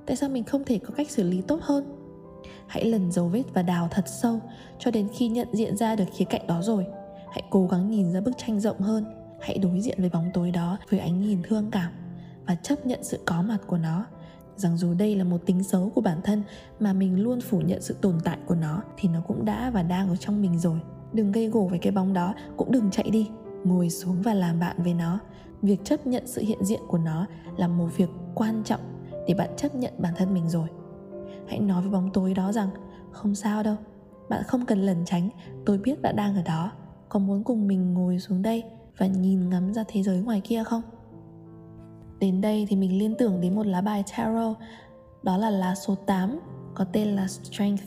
Tại 0.06 0.16
sao 0.16 0.28
mình 0.28 0.45
không 0.45 0.64
thể 0.64 0.78
có 0.78 0.95
cách 0.95 1.11
xử 1.11 1.23
lý 1.23 1.42
tốt 1.42 1.59
hơn? 1.62 1.85
Hãy 2.66 2.85
lần 2.85 3.12
dấu 3.12 3.28
vết 3.28 3.42
và 3.54 3.62
đào 3.62 3.88
thật 3.90 4.04
sâu 4.06 4.40
cho 4.78 4.90
đến 4.90 5.09
khi 5.14 5.28
nhận 5.28 5.49
diện 5.52 5.76
ra 5.76 5.97
được 5.97 6.04
khía 6.16 6.25
cạnh 6.25 6.47
đó 6.47 6.62
rồi. 6.62 6.87
Hãy 7.30 7.42
cố 7.50 7.66
gắng 7.66 7.90
nhìn 7.90 8.12
ra 8.12 8.21
bức 8.21 8.33
tranh 8.38 8.61
rộng 8.61 8.80
hơn. 8.80 9.04
Hãy 9.40 9.59
đối 9.59 9.80
diện 9.80 9.97
với 10.00 10.11
bóng 10.11 10.30
tối 10.35 10.50
đó 10.50 10.78
với 10.90 11.00
ánh 11.00 11.21
nhìn 11.21 11.42
thương 11.42 11.71
cảm 11.71 11.92
và 12.47 12.54
chấp 12.54 12.87
nhận 12.87 13.04
sự 13.04 13.18
có 13.25 13.42
mặt 13.42 13.59
của 13.66 13.78
nó 13.78 14.06
rằng 14.56 14.76
dù 14.76 14.94
đây 14.94 15.16
là 15.16 15.25
một 15.25 15.46
tính 15.46 15.62
xấu 15.62 15.90
của 15.94 16.00
bản 16.00 16.20
thân 16.25 16.42
mà 16.80 16.92
mình 16.92 17.22
luôn 17.22 17.40
phủ 17.40 17.60
nhận 17.60 17.82
sự 17.82 17.96
tồn 18.00 18.14
tại 18.25 18.38
của 18.46 18.54
nó, 18.54 18.82
thì 18.96 19.08
nó 19.08 19.20
cũng 19.26 19.44
đã 19.44 19.70
và 19.70 19.82
đang 19.82 20.08
ở 20.08 20.16
trong 20.16 20.42
mình 20.42 20.58
rồi. 20.58 20.80
Đừng 21.12 21.32
gây 21.32 21.48
gổ 21.48 21.66
với 21.70 21.78
cái 21.78 21.92
bóng 21.92 22.12
đó, 22.12 22.34
cũng 22.56 22.72
đừng 22.72 22.90
chạy 22.90 23.10
đi. 23.10 23.30
Ngồi 23.64 23.90
xuống 23.90 24.22
và 24.22 24.34
làm 24.34 24.60
bạn 24.60 24.76
với 24.82 24.94
nó. 24.94 25.18
Việc 25.62 25.84
chấp 25.84 26.06
nhận 26.06 26.26
sự 26.26 26.42
hiện 26.42 26.64
diện 26.64 26.80
của 26.88 26.98
nó 26.98 27.26
là 27.56 27.68
một 27.68 27.88
việc 27.96 28.10
quan 28.34 28.62
trọng 28.64 28.80
để 29.28 29.34
bạn 29.34 29.50
chấp 29.56 29.75
nhận 29.75 29.92
bản 29.98 30.14
thân 30.16 30.34
mình 30.34 30.48
rồi. 30.48 30.68
Hãy 31.48 31.58
nói 31.58 31.82
với 31.82 31.90
bóng 31.90 32.10
tối 32.12 32.34
đó 32.34 32.52
rằng, 32.52 32.68
không 33.12 33.34
sao 33.34 33.62
đâu, 33.62 33.76
bạn 34.28 34.42
không 34.46 34.66
cần 34.66 34.78
lẩn 34.78 35.04
tránh, 35.04 35.28
tôi 35.66 35.78
biết 35.78 36.02
bạn 36.02 36.16
đang 36.16 36.36
ở 36.36 36.42
đó. 36.42 36.72
Có 37.08 37.18
muốn 37.18 37.44
cùng 37.44 37.68
mình 37.68 37.94
ngồi 37.94 38.18
xuống 38.18 38.42
đây 38.42 38.64
và 38.98 39.06
nhìn 39.06 39.50
ngắm 39.50 39.75
ra 39.75 39.84
thế 39.88 40.02
giới 40.02 40.18
ngoài 40.18 40.40
kia 40.44 40.64
không? 40.64 40.82
Đến 42.20 42.40
đây 42.40 42.66
thì 42.68 42.76
mình 42.76 42.99
liên 42.99 43.14
tưởng 43.18 43.40
đến 43.40 43.54
một 43.54 43.66
lá 43.66 43.80
bài 43.80 44.04
tarot. 44.16 44.56
Đó 45.23 45.37
là 45.37 45.50
lá 45.50 45.75
số 45.75 45.94
8 45.94 46.40
có 46.75 46.85
tên 46.92 47.08
là 47.08 47.26
strength. 47.28 47.82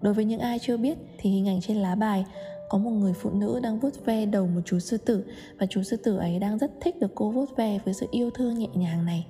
Đối 0.00 0.14
với 0.14 0.24
những 0.24 0.40
ai 0.40 0.58
chưa 0.58 0.76
biết 0.76 0.98
thì 1.18 1.30
hình 1.30 1.48
ảnh 1.48 1.60
trên 1.60 1.76
lá 1.76 1.94
bài 1.94 2.24
có 2.68 2.78
một 2.78 2.90
người 2.90 3.12
phụ 3.12 3.30
nữ 3.30 3.60
đang 3.62 3.78
vuốt 3.78 4.04
ve 4.04 4.26
đầu 4.26 4.46
một 4.46 4.60
chú 4.64 4.78
sư 4.78 4.96
tử 4.96 5.24
và 5.58 5.66
chú 5.66 5.82
sư 5.82 5.96
tử 5.96 6.16
ấy 6.16 6.38
đang 6.38 6.58
rất 6.58 6.70
thích 6.80 7.00
được 7.00 7.12
cô 7.14 7.30
vuốt 7.30 7.56
ve 7.56 7.78
với 7.84 7.94
sự 7.94 8.06
yêu 8.10 8.30
thương 8.30 8.58
nhẹ 8.58 8.68
nhàng 8.74 9.04
này. 9.04 9.26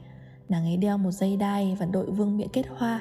Nàng 0.48 0.64
ấy 0.64 0.76
đeo 0.76 0.98
một 0.98 1.10
dây 1.10 1.36
đai 1.36 1.76
và 1.80 1.86
đội 1.86 2.10
vương 2.10 2.36
miện 2.36 2.48
kết 2.52 2.64
hoa, 2.76 3.00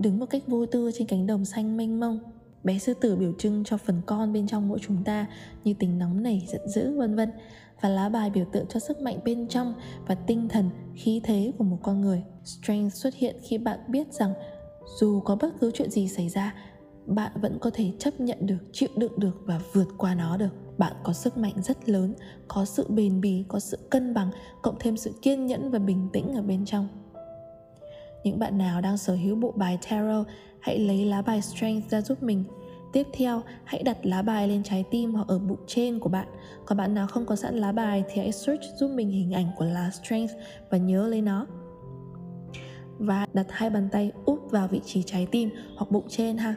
đứng 0.00 0.18
một 0.18 0.26
cách 0.26 0.42
vô 0.46 0.66
tư 0.66 0.90
trên 0.94 1.06
cánh 1.08 1.26
đồng 1.26 1.44
xanh 1.44 1.76
mênh 1.76 2.00
mông. 2.00 2.18
Bé 2.64 2.78
sư 2.78 2.94
tử 2.94 3.16
biểu 3.16 3.32
trưng 3.38 3.64
cho 3.64 3.76
phần 3.76 4.00
con 4.06 4.32
bên 4.32 4.46
trong 4.46 4.68
mỗi 4.68 4.78
chúng 4.82 5.04
ta 5.04 5.26
như 5.64 5.74
tính 5.74 5.98
nóng 5.98 6.22
nảy, 6.22 6.46
giận 6.48 6.68
dữ, 6.68 6.98
vân 6.98 7.16
vân 7.16 7.30
và 7.82 7.88
lá 7.88 8.08
bài 8.08 8.30
biểu 8.30 8.44
tượng 8.52 8.66
cho 8.66 8.80
sức 8.80 9.00
mạnh 9.00 9.18
bên 9.24 9.48
trong 9.48 9.74
và 10.06 10.14
tinh 10.14 10.48
thần, 10.48 10.70
khí 10.94 11.20
thế 11.24 11.52
của 11.58 11.64
một 11.64 11.78
con 11.82 12.00
người. 12.00 12.22
Strength 12.44 12.94
xuất 12.94 13.14
hiện 13.14 13.36
khi 13.42 13.58
bạn 13.58 13.78
biết 13.88 14.12
rằng 14.12 14.32
dù 15.00 15.20
có 15.20 15.36
bất 15.40 15.48
cứ 15.60 15.70
chuyện 15.74 15.90
gì 15.90 16.08
xảy 16.08 16.28
ra, 16.28 16.54
bạn 17.06 17.32
vẫn 17.40 17.58
có 17.60 17.70
thể 17.74 17.92
chấp 17.98 18.20
nhận 18.20 18.46
được, 18.46 18.58
chịu 18.72 18.88
đựng 18.96 19.12
được 19.16 19.40
và 19.44 19.60
vượt 19.72 19.88
qua 19.98 20.14
nó 20.14 20.36
được. 20.36 20.78
Bạn 20.78 20.92
có 21.02 21.12
sức 21.12 21.36
mạnh 21.36 21.54
rất 21.62 21.88
lớn, 21.88 22.14
có 22.48 22.64
sự 22.64 22.86
bền 22.88 23.20
bỉ, 23.20 23.44
có 23.48 23.60
sự 23.60 23.78
cân 23.90 24.14
bằng, 24.14 24.30
cộng 24.62 24.76
thêm 24.80 24.96
sự 24.96 25.12
kiên 25.22 25.46
nhẫn 25.46 25.70
và 25.70 25.78
bình 25.78 26.08
tĩnh 26.12 26.34
ở 26.34 26.42
bên 26.42 26.64
trong. 26.64 26.88
Những 28.24 28.38
bạn 28.38 28.58
nào 28.58 28.80
đang 28.80 28.98
sở 28.98 29.14
hữu 29.14 29.36
bộ 29.36 29.52
bài 29.56 29.78
tarot, 29.90 30.26
hãy 30.60 30.78
lấy 30.78 31.04
lá 31.04 31.22
bài 31.22 31.42
strength 31.42 31.90
ra 31.90 32.00
giúp 32.00 32.22
mình. 32.22 32.44
Tiếp 32.92 33.06
theo, 33.12 33.42
hãy 33.64 33.82
đặt 33.82 33.98
lá 34.02 34.22
bài 34.22 34.48
lên 34.48 34.62
trái 34.62 34.84
tim 34.90 35.14
hoặc 35.14 35.28
ở 35.28 35.38
bụng 35.38 35.58
trên 35.66 35.98
của 35.98 36.08
bạn. 36.08 36.28
Còn 36.66 36.78
bạn 36.78 36.94
nào 36.94 37.06
không 37.06 37.26
có 37.26 37.36
sẵn 37.36 37.56
lá 37.56 37.72
bài 37.72 38.04
thì 38.08 38.20
hãy 38.20 38.32
search 38.32 38.62
giúp 38.76 38.90
mình 38.94 39.10
hình 39.10 39.32
ảnh 39.32 39.46
của 39.56 39.64
lá 39.64 39.90
strength 39.90 40.32
và 40.70 40.78
nhớ 40.78 41.06
lấy 41.06 41.22
nó. 41.22 41.46
Và 42.98 43.26
đặt 43.32 43.46
hai 43.50 43.70
bàn 43.70 43.88
tay 43.92 44.12
úp 44.24 44.50
vào 44.50 44.68
vị 44.68 44.80
trí 44.84 45.02
trái 45.02 45.26
tim 45.30 45.50
hoặc 45.76 45.90
bụng 45.90 46.04
trên 46.08 46.36
ha. 46.36 46.54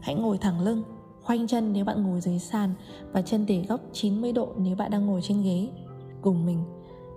Hãy 0.00 0.14
ngồi 0.14 0.38
thẳng 0.38 0.60
lưng, 0.60 0.82
khoanh 1.22 1.46
chân 1.46 1.72
nếu 1.72 1.84
bạn 1.84 2.02
ngồi 2.02 2.20
dưới 2.20 2.38
sàn 2.38 2.70
và 3.12 3.22
chân 3.22 3.46
để 3.46 3.64
góc 3.68 3.80
90 3.92 4.32
độ 4.32 4.52
nếu 4.58 4.76
bạn 4.76 4.90
đang 4.90 5.06
ngồi 5.06 5.20
trên 5.22 5.42
ghế. 5.42 5.68
Cùng 6.22 6.46
mình 6.46 6.64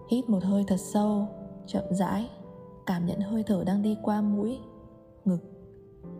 hít 0.10 0.30
một 0.30 0.44
hơi 0.44 0.64
thật 0.68 0.80
sâu, 0.80 1.28
chậm 1.68 1.84
rãi, 1.90 2.30
cảm 2.86 3.06
nhận 3.06 3.20
hơi 3.20 3.44
thở 3.44 3.64
đang 3.66 3.82
đi 3.82 3.98
qua 4.02 4.22
mũi, 4.22 4.60
ngực, 5.26 5.40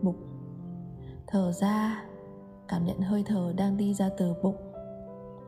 bụng. 0.02 0.16
Thở 1.26 1.52
ra, 1.52 2.04
cảm 2.70 2.86
nhận 2.86 3.00
hơi 3.00 3.24
thở 3.26 3.52
đang 3.56 3.76
đi 3.76 3.94
ra 3.94 4.10
từ 4.16 4.34
bụng, 4.42 4.72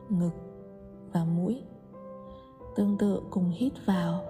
ngực 0.09 0.33
và 1.11 1.25
mũi. 1.25 1.63
Tương 2.75 2.97
tự 2.97 3.21
cùng 3.31 3.49
hít 3.49 3.73
vào. 3.85 4.23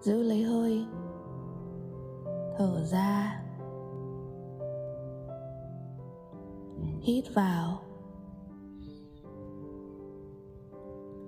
Giữ 0.00 0.22
lấy 0.22 0.42
hơi. 0.42 0.86
Thở 2.56 2.84
ra 2.84 3.42
hít 7.02 7.24
vào 7.34 7.78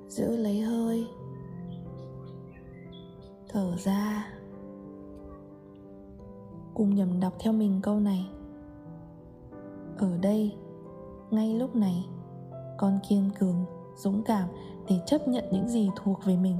giữ 0.08 0.36
lấy 0.36 0.60
hơi 0.60 1.07
thở 3.48 3.76
ra 3.76 4.33
cùng 6.74 6.94
nhầm 6.94 7.20
đọc 7.20 7.33
theo 7.38 7.52
mình 7.52 7.80
câu 7.83 8.00
này 8.00 8.30
ở 10.04 10.18
đây. 10.18 10.54
Ngay 11.30 11.54
lúc 11.54 11.76
này, 11.76 12.06
con 12.78 12.98
kiên 13.08 13.30
cường, 13.38 13.64
dũng 13.96 14.22
cảm 14.22 14.48
để 14.88 15.00
chấp 15.06 15.28
nhận 15.28 15.44
những 15.52 15.68
gì 15.68 15.90
thuộc 15.96 16.24
về 16.24 16.36
mình 16.36 16.56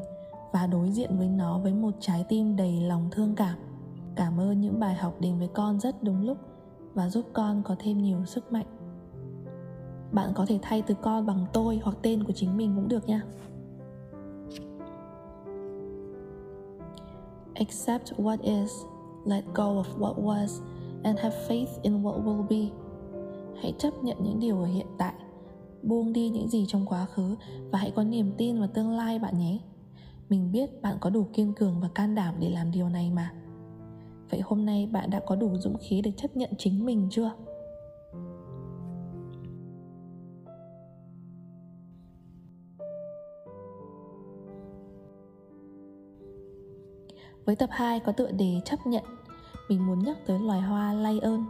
và 0.53 0.67
đối 0.67 0.91
diện 0.91 1.19
với 1.19 1.29
nó 1.29 1.59
với 1.59 1.73
một 1.73 1.91
trái 2.01 2.25
tim 2.29 2.57
đầy 2.57 2.81
lòng 2.81 3.09
thương 3.11 3.35
cảm. 3.35 3.59
Cảm 4.17 4.41
ơn 4.41 4.61
những 4.61 4.81
bài 4.81 4.95
học 4.95 5.15
đến 5.21 5.39
với 5.39 5.49
con 5.49 5.81
rất 5.81 6.03
đúng 6.03 6.27
lúc 6.27 6.39
và 6.95 7.09
giúp 7.09 7.25
con 7.33 7.63
có 7.63 7.77
thêm 7.79 8.03
nhiều 8.03 8.25
sức 8.25 8.53
mạnh. 8.53 8.67
Bạn 10.13 10.31
có 10.35 10.47
thể 10.47 10.59
thay 10.63 10.83
từ 10.83 10.95
con 11.03 11.27
bằng 11.27 11.47
tôi 11.53 11.81
hoặc 11.83 11.97
tên 12.03 12.25
của 12.25 12.33
chính 12.33 12.57
mình 12.57 12.73
cũng 12.77 12.89
được 12.89 13.09
nha. 13.09 13.23
Accept 17.55 18.13
what 18.17 18.39
is, 18.43 18.71
let 19.25 19.45
go 19.55 19.65
of 19.65 19.99
what 19.99 20.15
was, 20.15 20.61
and 21.03 21.19
have 21.19 21.37
faith 21.49 21.67
in 21.83 22.03
what 22.03 22.25
will 22.25 22.47
be 22.49 22.84
hãy 23.63 23.75
chấp 23.79 23.91
nhận 24.03 24.17
những 24.23 24.41
điều 24.41 24.59
ở 24.59 24.67
hiện 24.67 24.87
tại. 24.99 25.15
Buông 25.83 26.13
đi 26.13 26.29
những 26.29 26.49
gì 26.49 26.65
trong 26.69 26.87
quá 26.87 27.07
khứ 27.07 27.37
và 27.71 27.79
hãy 27.79 27.91
có 27.91 28.05
niềm 28.05 28.33
tin 28.39 28.59
vào 28.59 28.69
tương 28.75 28.91
lai 28.91 29.19
bạn 29.19 29.39
nhé. 29.39 29.59
Mình 30.29 30.53
biết 30.53 30.83
bạn 30.83 30.97
có 31.01 31.11
đủ 31.11 31.27
kiên 31.33 31.53
cường 31.53 31.81
và 31.81 31.89
can 31.95 32.15
đảm 32.15 32.35
để 32.39 32.51
làm 32.51 32.71
điều 32.71 32.89
này 32.89 33.11
mà. 33.11 33.33
Vậy 34.31 34.41
hôm 34.45 34.67
nay 34.67 34.87
bạn 34.93 35.11
đã 35.11 35.21
có 35.27 35.37
đủ 35.37 35.57
dũng 35.57 35.77
khí 35.79 36.03
để 36.03 36.13
chấp 36.17 36.37
nhận 36.37 36.51
chính 36.59 36.87
mình 36.87 37.09
chưa? 37.11 37.33
Với 47.45 47.57
tập 47.57 47.69
2 47.73 48.01
có 48.01 48.13
tựa 48.13 48.31
đề 48.31 48.61
chấp 48.65 48.87
nhận, 48.87 49.05
mình 49.69 49.87
muốn 49.87 49.99
nhắc 50.05 50.19
tới 50.27 50.39
loài 50.39 50.61
hoa 50.61 50.93
lion. 50.93 51.45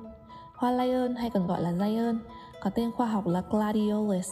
Hoa 0.55 0.71
lion 0.73 1.15
hay 1.15 1.31
còn 1.31 1.47
gọi 1.47 1.63
là 1.63 1.73
giant, 1.73 2.19
có 2.63 2.71
tên 2.71 2.91
khoa 2.93 3.07
học 3.07 3.27
là 3.27 3.43
Gladiolus. 3.51 4.29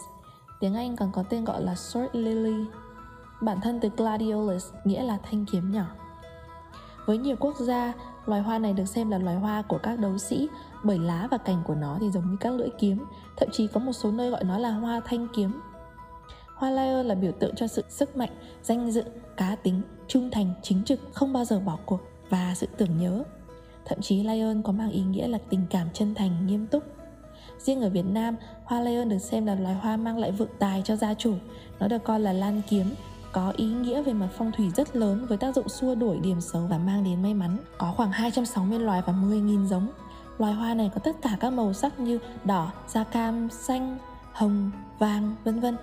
Tiếng 0.59 0.75
Anh 0.75 0.95
còn 0.95 1.11
có 1.11 1.23
tên 1.23 1.45
gọi 1.45 1.61
là 1.61 1.73
sword 1.73 2.07
lily. 2.13 2.65
Bản 3.41 3.61
thân 3.61 3.79
từ 3.79 3.89
Gladiolus 3.97 4.73
nghĩa 4.83 5.03
là 5.03 5.17
thanh 5.23 5.45
kiếm 5.51 5.71
nhỏ. 5.71 5.85
Với 7.05 7.17
nhiều 7.17 7.35
quốc 7.39 7.55
gia, 7.59 7.93
loài 8.25 8.41
hoa 8.41 8.59
này 8.59 8.73
được 8.73 8.85
xem 8.85 9.09
là 9.09 9.17
loài 9.17 9.35
hoa 9.35 9.61
của 9.61 9.77
các 9.83 9.99
đấu 9.99 10.17
sĩ 10.17 10.49
bởi 10.83 10.99
lá 10.99 11.27
và 11.31 11.37
cành 11.37 11.63
của 11.65 11.75
nó 11.75 11.97
thì 12.01 12.11
giống 12.11 12.31
như 12.31 12.37
các 12.39 12.53
lưỡi 12.53 12.69
kiếm, 12.79 13.05
thậm 13.37 13.49
chí 13.51 13.67
có 13.67 13.79
một 13.79 13.93
số 13.93 14.11
nơi 14.11 14.29
gọi 14.29 14.43
nó 14.43 14.57
là 14.57 14.71
hoa 14.71 15.01
thanh 15.05 15.27
kiếm. 15.35 15.61
Hoa 16.55 16.71
lion 16.71 17.05
là 17.05 17.15
biểu 17.15 17.31
tượng 17.39 17.55
cho 17.55 17.67
sự 17.67 17.83
sức 17.89 18.17
mạnh, 18.17 18.31
danh 18.63 18.91
dự, 18.91 19.03
cá 19.37 19.55
tính, 19.55 19.81
trung 20.07 20.31
thành, 20.31 20.53
chính 20.61 20.83
trực, 20.83 20.99
không 21.13 21.33
bao 21.33 21.45
giờ 21.45 21.59
bỏ 21.59 21.77
cuộc 21.85 21.99
và 22.29 22.53
sự 22.55 22.67
tưởng 22.77 22.97
nhớ. 22.97 23.23
Thậm 23.85 24.01
chí 24.01 24.23
lion 24.23 24.61
có 24.61 24.71
mang 24.71 24.91
ý 24.91 25.01
nghĩa 25.01 25.27
là 25.27 25.37
tình 25.49 25.65
cảm 25.69 25.87
chân 25.93 26.15
thành, 26.15 26.47
nghiêm 26.47 26.67
túc. 26.67 26.83
Riêng 27.59 27.81
ở 27.81 27.89
Việt 27.89 28.05
Nam, 28.05 28.35
hoa 28.63 28.81
lion 28.81 29.09
được 29.09 29.17
xem 29.19 29.45
là 29.45 29.55
loài 29.55 29.75
hoa 29.75 29.97
mang 29.97 30.17
lại 30.17 30.31
vượng 30.31 30.49
tài 30.59 30.81
cho 30.85 30.95
gia 30.95 31.13
chủ. 31.13 31.33
Nó 31.79 31.87
được 31.87 32.03
coi 32.03 32.19
là 32.19 32.33
lan 32.33 32.61
kiếm, 32.69 32.85
có 33.31 33.53
ý 33.57 33.65
nghĩa 33.65 34.01
về 34.01 34.13
mặt 34.13 34.29
phong 34.37 34.51
thủy 34.51 34.71
rất 34.75 34.95
lớn 34.95 35.25
với 35.29 35.37
tác 35.37 35.55
dụng 35.55 35.69
xua 35.69 35.95
đuổi 35.95 36.19
điểm 36.19 36.41
xấu 36.41 36.61
và 36.61 36.77
mang 36.77 37.03
đến 37.03 37.23
may 37.23 37.33
mắn. 37.33 37.57
Có 37.77 37.93
khoảng 37.97 38.11
260 38.11 38.79
loài 38.79 39.01
và 39.05 39.13
10.000 39.13 39.67
giống. 39.67 39.87
Loài 40.37 40.53
hoa 40.53 40.73
này 40.73 40.91
có 40.95 40.99
tất 40.99 41.15
cả 41.21 41.37
các 41.39 41.49
màu 41.49 41.73
sắc 41.73 41.99
như 41.99 42.19
đỏ, 42.43 42.71
da 42.87 43.03
cam, 43.03 43.49
xanh, 43.49 43.97
hồng, 44.33 44.71
vàng, 44.99 45.35
vân 45.43 45.59
vân 45.59 45.77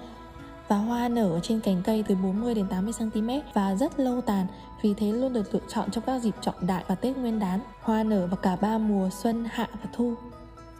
và 0.68 0.76
hoa 0.76 1.08
nở 1.08 1.40
trên 1.42 1.60
cành 1.60 1.82
cây 1.84 2.04
từ 2.08 2.14
40 2.14 2.54
đến 2.54 2.66
80 2.66 2.92
cm 2.98 3.28
và 3.54 3.74
rất 3.74 4.00
lâu 4.00 4.20
tàn, 4.20 4.46
vì 4.82 4.94
thế 4.94 5.12
luôn 5.12 5.32
được 5.32 5.54
lựa 5.54 5.60
chọn 5.68 5.90
trong 5.90 6.04
các 6.06 6.18
dịp 6.18 6.34
trọng 6.40 6.66
đại 6.66 6.84
và 6.88 6.94
Tết 6.94 7.16
Nguyên 7.16 7.38
đán. 7.38 7.60
Hoa 7.80 8.02
nở 8.02 8.26
vào 8.26 8.36
cả 8.36 8.56
ba 8.56 8.78
mùa 8.78 9.10
xuân, 9.10 9.44
hạ 9.50 9.68
và 9.72 9.90
thu. 9.92 10.14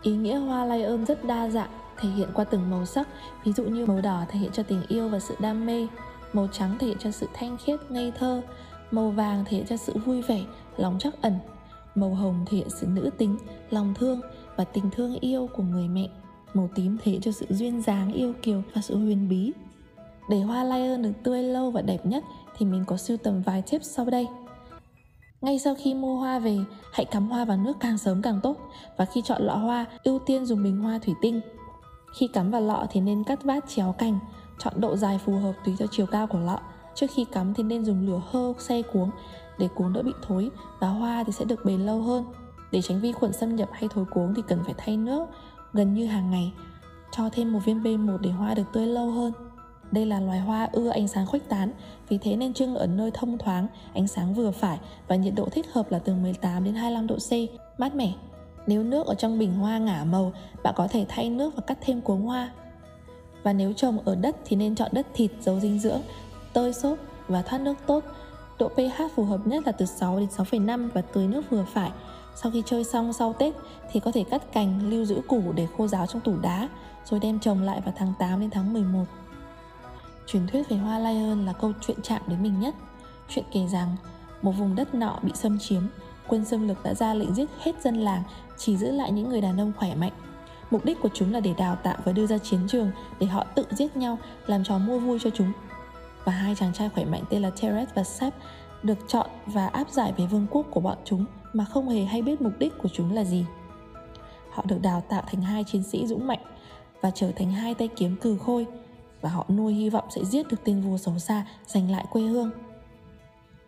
Ý 0.02 0.12
nghĩa 0.12 0.36
hoa 0.36 0.64
lion 0.64 1.06
rất 1.06 1.24
đa 1.24 1.48
dạng, 1.48 1.70
thể 1.96 2.08
hiện 2.08 2.28
qua 2.34 2.44
từng 2.44 2.70
màu 2.70 2.86
sắc, 2.86 3.08
ví 3.44 3.52
dụ 3.52 3.64
như 3.64 3.86
màu 3.86 4.00
đỏ 4.00 4.24
thể 4.28 4.38
hiện 4.38 4.52
cho 4.52 4.62
tình 4.62 4.82
yêu 4.88 5.08
và 5.08 5.20
sự 5.20 5.34
đam 5.40 5.66
mê, 5.66 5.86
màu 6.32 6.48
trắng 6.52 6.76
thể 6.78 6.86
hiện 6.86 6.96
cho 7.00 7.10
sự 7.10 7.26
thanh 7.34 7.56
khiết, 7.56 7.90
ngây 7.90 8.12
thơ, 8.18 8.42
màu 8.90 9.10
vàng 9.10 9.44
thể 9.44 9.56
hiện 9.56 9.66
cho 9.66 9.76
sự 9.76 9.92
vui 10.04 10.22
vẻ, 10.22 10.44
lòng 10.76 10.98
trắc 10.98 11.22
ẩn, 11.22 11.38
màu 11.94 12.14
hồng 12.14 12.44
thể 12.46 12.56
hiện 12.56 12.70
sự 12.70 12.86
nữ 12.86 13.10
tính, 13.18 13.38
lòng 13.70 13.94
thương 13.94 14.20
và 14.56 14.64
tình 14.64 14.90
thương 14.90 15.18
yêu 15.20 15.48
của 15.56 15.62
người 15.62 15.88
mẹ, 15.88 16.08
màu 16.54 16.68
tím 16.74 16.98
thể 17.02 17.12
hiện 17.12 17.20
cho 17.20 17.32
sự 17.32 17.46
duyên 17.50 17.82
dáng, 17.82 18.12
yêu 18.12 18.32
kiều 18.42 18.62
và 18.74 18.82
sự 18.82 18.96
huyền 18.96 19.28
bí. 19.28 19.52
Để 20.30 20.40
hoa 20.40 20.64
lion 20.64 21.02
được 21.02 21.12
tươi 21.22 21.42
lâu 21.42 21.70
và 21.70 21.82
đẹp 21.82 22.06
nhất 22.06 22.24
thì 22.61 22.66
mình 22.66 22.85
có 22.87 22.96
sưu 22.96 23.16
tầm 23.16 23.42
vài 23.42 23.62
tips 23.62 23.90
sau 23.96 24.05
đây. 24.05 24.29
Ngay 25.40 25.59
sau 25.59 25.75
khi 25.79 25.94
mua 25.94 26.16
hoa 26.16 26.38
về, 26.38 26.59
hãy 26.92 27.05
cắm 27.05 27.29
hoa 27.29 27.44
vào 27.44 27.57
nước 27.57 27.73
càng 27.81 27.99
sớm 27.99 28.23
càng 28.23 28.40
tốt 28.42 28.57
và 28.96 29.05
khi 29.05 29.23
chọn 29.23 29.42
lọ 29.42 29.57
hoa, 29.57 29.87
ưu 30.05 30.18
tiên 30.18 30.46
dùng 30.46 30.62
bình 30.62 30.79
hoa 30.79 30.99
thủy 30.99 31.14
tinh. 31.23 31.40
Khi 32.18 32.29
cắm 32.33 32.51
vào 32.51 32.61
lọ 32.61 32.87
thì 32.90 33.01
nên 33.01 33.25
cắt 33.25 33.44
vát 33.44 33.64
chéo 33.68 33.94
cành, 33.99 34.18
chọn 34.59 34.73
độ 34.77 34.96
dài 34.96 35.18
phù 35.25 35.33
hợp 35.38 35.53
tùy 35.64 35.75
theo 35.79 35.88
chiều 35.90 36.07
cao 36.07 36.27
của 36.27 36.38
lọ. 36.38 36.61
Trước 36.94 37.07
khi 37.14 37.25
cắm 37.25 37.55
thì 37.55 37.62
nên 37.62 37.85
dùng 37.85 38.07
lửa 38.07 38.20
hơ 38.31 38.53
xe 38.59 38.83
cuống 38.83 39.11
để 39.59 39.68
cuống 39.75 39.92
đỡ 39.92 40.03
bị 40.03 40.12
thối 40.23 40.51
và 40.81 40.88
hoa 40.88 41.25
thì 41.25 41.33
sẽ 41.33 41.44
được 41.44 41.64
bền 41.64 41.81
lâu 41.81 42.03
hơn. 42.03 42.25
Để 42.73 42.83
tránh 42.83 43.01
vi 43.01 43.12
khuẩn 43.12 43.33
xâm 43.33 43.57
nhập 43.57 43.68
hay 43.73 43.88
thối 43.94 44.05
cuống 44.05 44.35
thì 44.35 44.42
cần 44.49 44.64
phải 44.64 44.75
thay 44.79 44.96
nước 44.96 45.27
gần 45.73 45.94
như 45.94 46.07
hàng 46.07 46.31
ngày. 46.31 46.53
Cho 47.12 47.29
thêm 47.33 47.53
một 47.53 47.61
viên 47.64 47.83
B1 47.83 48.18
để 48.18 48.31
hoa 48.31 48.55
được 48.55 48.64
tươi 48.73 48.87
lâu 48.87 49.11
hơn. 49.11 49.33
Đây 49.92 50.07
là 50.07 50.20
loài 50.20 50.38
hoa 50.38 50.68
ưa 50.72 50.88
ánh 50.88 51.09
sáng 51.09 51.26
khuếch 51.26 51.48
tán, 51.48 51.72
vì 52.09 52.18
thế 52.18 52.37
nên 52.37 52.55
trưng 52.55 52.74
ở 52.74 52.87
nơi 52.87 53.11
thông 53.14 53.38
thoáng, 53.38 53.66
ánh 53.94 54.09
sáng 54.09 54.35
vừa 54.35 54.50
phải 54.50 54.79
và 55.09 55.16
nhiệt 55.16 55.35
độ 55.37 55.48
thích 55.53 55.66
hợp 55.72 55.92
là 55.92 55.98
từ 55.98 56.14
18 56.14 56.64
đến 56.64 56.74
25 56.74 57.07
độ 57.07 57.16
C, 57.16 57.33
mát 57.81 57.94
mẻ. 57.94 58.12
Nếu 58.66 58.83
nước 58.83 59.07
ở 59.07 59.14
trong 59.14 59.38
bình 59.38 59.55
hoa 59.55 59.79
ngả 59.79 60.05
màu, 60.05 60.33
bạn 60.62 60.74
có 60.76 60.88
thể 60.88 61.07
thay 61.09 61.31
nước 61.31 61.57
và 61.57 61.62
cắt 61.66 61.79
thêm 61.81 62.00
cuống 62.00 62.22
hoa. 62.22 62.50
Và 63.42 63.53
nếu 63.53 63.72
trồng 63.72 63.98
ở 64.05 64.14
đất 64.14 64.37
thì 64.44 64.57
nên 64.57 64.74
chọn 64.74 64.90
đất 64.92 65.07
thịt 65.14 65.31
giàu 65.40 65.61
dinh 65.61 65.79
dưỡng, 65.79 66.00
tơi 66.53 66.72
xốp 66.72 66.98
và 67.29 67.42
thoát 67.42 67.61
nước 67.61 67.74
tốt. 67.87 68.05
Độ 68.59 68.68
pH 68.68 69.03
phù 69.14 69.24
hợp 69.24 69.46
nhất 69.46 69.66
là 69.66 69.72
từ 69.72 69.87
6 69.87 70.18
đến 70.18 70.29
6,5 70.29 70.88
và 70.94 71.00
tưới 71.00 71.26
nước 71.26 71.50
vừa 71.50 71.64
phải. 71.72 71.90
Sau 72.37 72.53
khi 72.53 72.62
chơi 72.66 72.85
xong 72.85 73.12
sau 73.12 73.33
Tết 73.33 73.55
thì 73.92 74.00
có 74.00 74.12
thể 74.12 74.24
cắt 74.24 74.53
cành 74.53 74.90
lưu 74.90 75.05
giữ 75.05 75.20
củ 75.29 75.53
để 75.55 75.66
khô 75.76 75.87
ráo 75.87 76.07
trong 76.07 76.22
tủ 76.22 76.38
đá 76.42 76.68
rồi 77.05 77.20
đem 77.20 77.40
trồng 77.40 77.62
lại 77.62 77.81
vào 77.81 77.94
tháng 77.96 78.12
8 78.18 78.40
đến 78.40 78.50
tháng 78.50 78.72
11. 78.72 79.05
Truyền 80.33 80.47
thuyết 80.47 80.69
về 80.69 80.77
hoa 80.77 80.99
Lion 80.99 81.47
là 81.47 81.53
câu 81.53 81.73
chuyện 81.81 81.97
chạm 82.03 82.23
đến 82.27 82.43
mình 82.43 82.61
nhất. 82.61 82.75
Chuyện 83.29 83.45
kể 83.53 83.66
rằng 83.66 83.97
một 84.43 84.53
vùng 84.53 84.75
đất 84.75 84.95
nọ 84.95 85.19
bị 85.23 85.33
xâm 85.35 85.59
chiếm, 85.59 85.83
quân 86.29 86.45
xâm 86.45 86.69
lược 86.69 86.83
đã 86.83 86.95
ra 86.95 87.14
lệnh 87.14 87.35
giết 87.35 87.51
hết 87.61 87.83
dân 87.83 87.95
làng, 87.95 88.23
chỉ 88.57 88.77
giữ 88.77 88.90
lại 88.90 89.12
những 89.12 89.29
người 89.29 89.40
đàn 89.40 89.61
ông 89.61 89.73
khỏe 89.77 89.95
mạnh. 89.95 90.12
Mục 90.71 90.85
đích 90.85 91.01
của 91.01 91.09
chúng 91.14 91.33
là 91.33 91.40
để 91.40 91.55
đào 91.59 91.77
tạo 91.77 91.97
và 92.05 92.12
đưa 92.12 92.27
ra 92.27 92.38
chiến 92.38 92.61
trường 92.69 92.90
để 93.21 93.27
họ 93.27 93.45
tự 93.55 93.64
giết 93.71 93.97
nhau, 93.97 94.19
làm 94.47 94.64
trò 94.64 94.79
mua 94.79 94.99
vui 94.99 95.19
cho 95.23 95.31
chúng. 95.31 95.53
Và 96.25 96.33
hai 96.33 96.55
chàng 96.55 96.73
trai 96.73 96.88
khỏe 96.88 97.05
mạnh 97.05 97.23
tên 97.31 97.43
là 97.43 97.51
Teres 97.51 97.88
và 97.95 98.05
Sep 98.05 98.35
được 98.83 98.99
chọn 99.09 99.27
và 99.47 99.66
áp 99.66 99.90
giải 99.90 100.12
về 100.16 100.27
vương 100.27 100.47
quốc 100.51 100.66
của 100.71 100.81
bọn 100.81 100.99
chúng 101.05 101.25
mà 101.53 101.64
không 101.64 101.88
hề 101.88 102.05
hay 102.05 102.23
biết 102.23 102.40
mục 102.40 102.53
đích 102.59 102.79
của 102.79 102.88
chúng 102.93 103.14
là 103.14 103.25
gì. 103.25 103.45
Họ 104.51 104.64
được 104.66 104.79
đào 104.83 105.03
tạo 105.09 105.23
thành 105.27 105.43
hai 105.43 105.64
chiến 105.64 105.83
sĩ 105.83 106.07
dũng 106.07 106.27
mạnh 106.27 106.43
và 107.01 107.11
trở 107.11 107.31
thành 107.37 107.53
hai 107.53 107.75
tay 107.75 107.88
kiếm 107.88 108.16
cừ 108.16 108.38
khôi 108.38 108.66
và 109.20 109.30
họ 109.30 109.46
nuôi 109.48 109.72
hy 109.72 109.90
vọng 109.90 110.04
sẽ 110.11 110.24
giết 110.24 110.48
được 110.48 110.64
tên 110.64 110.80
vua 110.80 110.96
xấu 110.98 111.18
xa 111.18 111.46
giành 111.66 111.90
lại 111.90 112.04
quê 112.11 112.22
hương. 112.22 112.50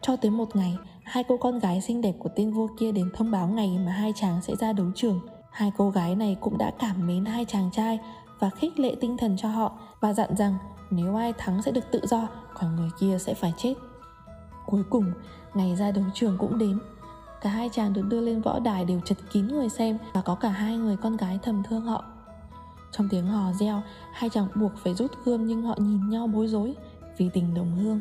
Cho 0.01 0.17
tới 0.17 0.31
một 0.31 0.57
ngày, 0.57 0.77
hai 1.03 1.25
cô 1.29 1.37
con 1.37 1.59
gái 1.59 1.81
xinh 1.81 2.01
đẹp 2.01 2.15
của 2.19 2.29
tên 2.37 2.53
vua 2.53 2.69
kia 2.79 2.93
đến 2.93 3.11
thông 3.15 3.31
báo 3.31 3.49
ngày 3.49 3.79
mà 3.87 3.93
hai 3.93 4.13
chàng 4.17 4.43
sẽ 4.43 4.57
ra 4.57 4.73
đấu 4.73 4.87
trường. 4.95 5.21
Hai 5.51 5.73
cô 5.77 5.91
gái 5.91 6.15
này 6.15 6.37
cũng 6.41 6.59
đã 6.59 6.73
cảm 6.79 7.07
mến 7.07 7.25
hai 7.25 7.45
chàng 7.45 7.71
trai 7.73 7.99
và 8.39 8.51
khích 8.51 8.79
lệ 8.79 8.95
tinh 9.01 9.17
thần 9.17 9.37
cho 9.37 9.49
họ 9.49 9.73
và 10.01 10.13
dặn 10.13 10.37
rằng 10.37 10.55
nếu 10.91 11.17
ai 11.17 11.33
thắng 11.33 11.63
sẽ 11.63 11.71
được 11.73 11.85
tự 11.91 12.01
do, 12.07 12.29
còn 12.55 12.77
người 12.77 12.91
kia 13.01 13.19
sẽ 13.19 13.35
phải 13.35 13.53
chết. 13.57 13.75
Cuối 14.67 14.83
cùng, 14.91 15.13
ngày 15.55 15.77
ra 15.77 15.91
đấu 15.91 16.05
trường 16.15 16.39
cũng 16.39 16.59
đến. 16.59 16.79
Cả 17.41 17.51
hai 17.51 17.69
chàng 17.73 17.93
được 17.93 18.03
đưa 18.09 18.21
lên 18.21 18.41
võ 18.41 18.59
đài 18.59 18.85
đều 18.85 19.01
chật 19.01 19.19
kín 19.33 19.49
người 19.49 19.69
xem 19.69 19.99
và 20.13 20.21
có 20.23 20.35
cả 20.35 20.49
hai 20.49 20.77
người 20.77 20.97
con 20.97 21.17
gái 21.17 21.39
thầm 21.43 21.63
thương 21.63 21.81
họ. 21.81 22.05
Trong 22.93 23.09
tiếng 23.09 23.27
hò 23.27 23.53
reo, 23.53 23.83
hai 24.13 24.31
chàng 24.31 24.49
buộc 24.55 24.73
phải 24.77 24.95
rút 24.95 25.13
gươm 25.25 25.47
nhưng 25.47 25.63
họ 25.63 25.75
nhìn 25.79 26.11
nhau 26.11 26.27
bối 26.27 26.49
rối 26.49 26.75
vì 27.17 27.31
tình 27.33 27.55
đồng 27.55 27.77
hương. 27.77 28.01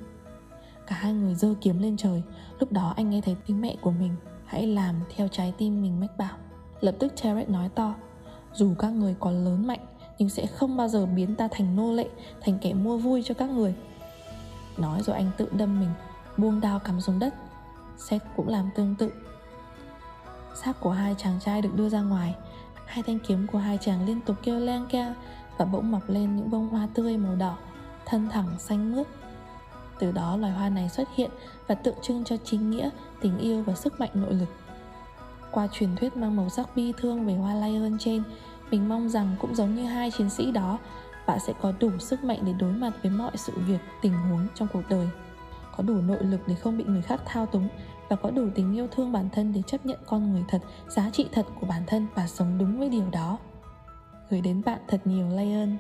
Cả 0.88 0.96
hai 0.96 1.14
người 1.14 1.36
giơ 1.36 1.54
kiếm 1.62 1.80
lên 1.80 1.98
trời, 1.98 2.24
lúc 2.60 2.72
đó 2.72 2.94
anh 2.98 3.10
nghe 3.10 3.22
thấy 3.22 3.36
tiếng 3.48 3.62
mẹ 3.62 3.76
của 3.82 3.92
mình, 3.92 4.16
hãy 4.46 4.68
làm 4.68 4.96
theo 5.16 5.28
trái 5.28 5.54
tim 5.58 5.82
mình 5.82 6.00
mách 6.00 6.18
bảo. 6.18 6.38
Lập 6.82 6.96
tức 7.00 7.14
Teret 7.24 7.50
nói 7.50 7.70
to, 7.70 7.94
dù 8.54 8.74
các 8.80 8.90
người 8.90 9.16
có 9.20 9.32
lớn 9.32 9.68
mạnh 9.68 9.80
nhưng 10.18 10.30
sẽ 10.30 10.46
không 10.46 10.78
bao 10.78 10.88
giờ 10.88 11.06
biến 11.06 11.36
ta 11.36 11.48
thành 11.52 11.76
nô 11.76 11.92
lệ, 11.92 12.10
thành 12.42 12.58
kẻ 12.62 12.74
mua 12.74 12.98
vui 12.98 13.24
cho 13.26 13.34
các 13.34 13.50
người. 13.50 13.76
Nói 14.78 15.02
rồi 15.04 15.16
anh 15.16 15.32
tự 15.38 15.48
đâm 15.52 15.80
mình, 15.80 15.90
buông 16.38 16.62
đao 16.62 16.80
cắm 16.80 17.02
xuống 17.02 17.20
đất. 17.20 17.34
Seth 17.98 18.26
cũng 18.36 18.48
làm 18.48 18.70
tương 18.76 18.96
tự. 18.96 19.12
Xác 20.56 20.80
của 20.80 20.92
hai 20.92 21.16
chàng 21.18 21.40
trai 21.40 21.62
được 21.62 21.76
đưa 21.76 21.90
ra 21.90 22.02
ngoài, 22.02 22.36
Hai 22.92 23.04
thanh 23.04 23.20
kiếm 23.20 23.48
của 23.48 23.58
hai 23.58 23.78
chàng 23.82 24.06
liên 24.06 24.22
tục 24.22 24.38
kêu 24.44 24.60
len 24.60 24.86
keng 24.90 25.14
Và 25.58 25.66
bỗng 25.66 25.92
mọc 25.92 26.10
lên 26.10 26.36
những 26.36 26.50
bông 26.50 26.70
hoa 26.70 26.88
tươi 26.94 27.18
màu 27.18 27.36
đỏ 27.36 27.58
Thân 28.06 28.30
thẳng 28.30 28.48
xanh 28.60 28.96
mướt. 28.96 29.08
Từ 30.00 30.12
đó 30.12 30.38
loài 30.38 30.54
hoa 30.54 30.70
này 30.70 30.90
xuất 30.90 31.08
hiện 31.16 31.32
Và 31.68 31.76
tượng 31.76 31.96
trưng 32.02 32.24
cho 32.24 32.38
chính 32.44 32.70
nghĩa, 32.70 32.90
tình 33.22 33.38
yêu 33.38 33.64
và 33.64 33.74
sức 33.74 34.00
mạnh 34.00 34.10
nội 34.14 34.34
lực. 34.34 34.50
Qua 35.52 35.68
truyền 35.72 35.96
thuyết 35.96 36.18
mang 36.18 36.36
màu 36.36 36.50
sắc 36.50 36.76
bi 36.76 36.94
thương 36.98 37.26
về 37.26 37.36
hoa 37.36 37.56
lion 37.56 37.98
trên 38.00 38.24
Mình 38.72 38.90
mong 38.90 39.10
rằng 39.10 39.36
cũng 39.40 39.56
giống 39.56 39.76
như 39.76 39.86
hai 39.86 40.12
chiến 40.12 40.30
sĩ 40.30 40.52
đó 40.52 40.78
Bạn 41.28 41.40
sẽ 41.48 41.54
có 41.62 41.74
đủ 41.80 41.92
sức 42.00 42.24
mạnh 42.24 42.40
để 42.46 42.54
đối 42.60 42.72
mặt 42.72 42.92
với 43.04 43.12
mọi 43.12 43.32
sự 43.36 43.54
việc, 43.68 43.80
tình 44.02 44.14
huống 44.14 44.48
trong 44.56 44.68
cuộc 44.74 44.84
đời. 44.90 45.10
Có 45.78 45.84
đủ 45.84 45.94
nội 45.94 46.24
lực 46.24 46.40
để 46.48 46.56
không 46.56 46.78
bị 46.78 46.84
người 46.84 47.02
khác 47.02 47.22
thao 47.26 47.46
túng 47.46 47.68
và 48.12 48.18
có 48.18 48.32
đủ 48.32 48.48
tình 48.56 48.76
yêu 48.76 48.88
thương 48.92 49.12
bản 49.12 49.30
thân 49.34 49.54
để 49.54 49.62
chấp 49.68 49.86
nhận 49.86 49.98
con 50.06 50.32
người 50.32 50.44
thật, 50.48 50.62
giá 50.88 51.10
trị 51.14 51.28
thật 51.32 51.46
của 51.60 51.68
bản 51.68 51.84
thân 51.88 52.08
và 52.16 52.28
sống 52.28 52.58
đúng 52.58 52.80
với 52.80 52.90
điều 52.90 53.10
đó. 53.12 53.38
Gửi 54.30 54.42
đến 54.42 54.62
bạn 54.66 54.80
thật 54.88 55.02
nhiều 55.06 55.30
lay 55.30 55.54
ơn. 55.54 55.78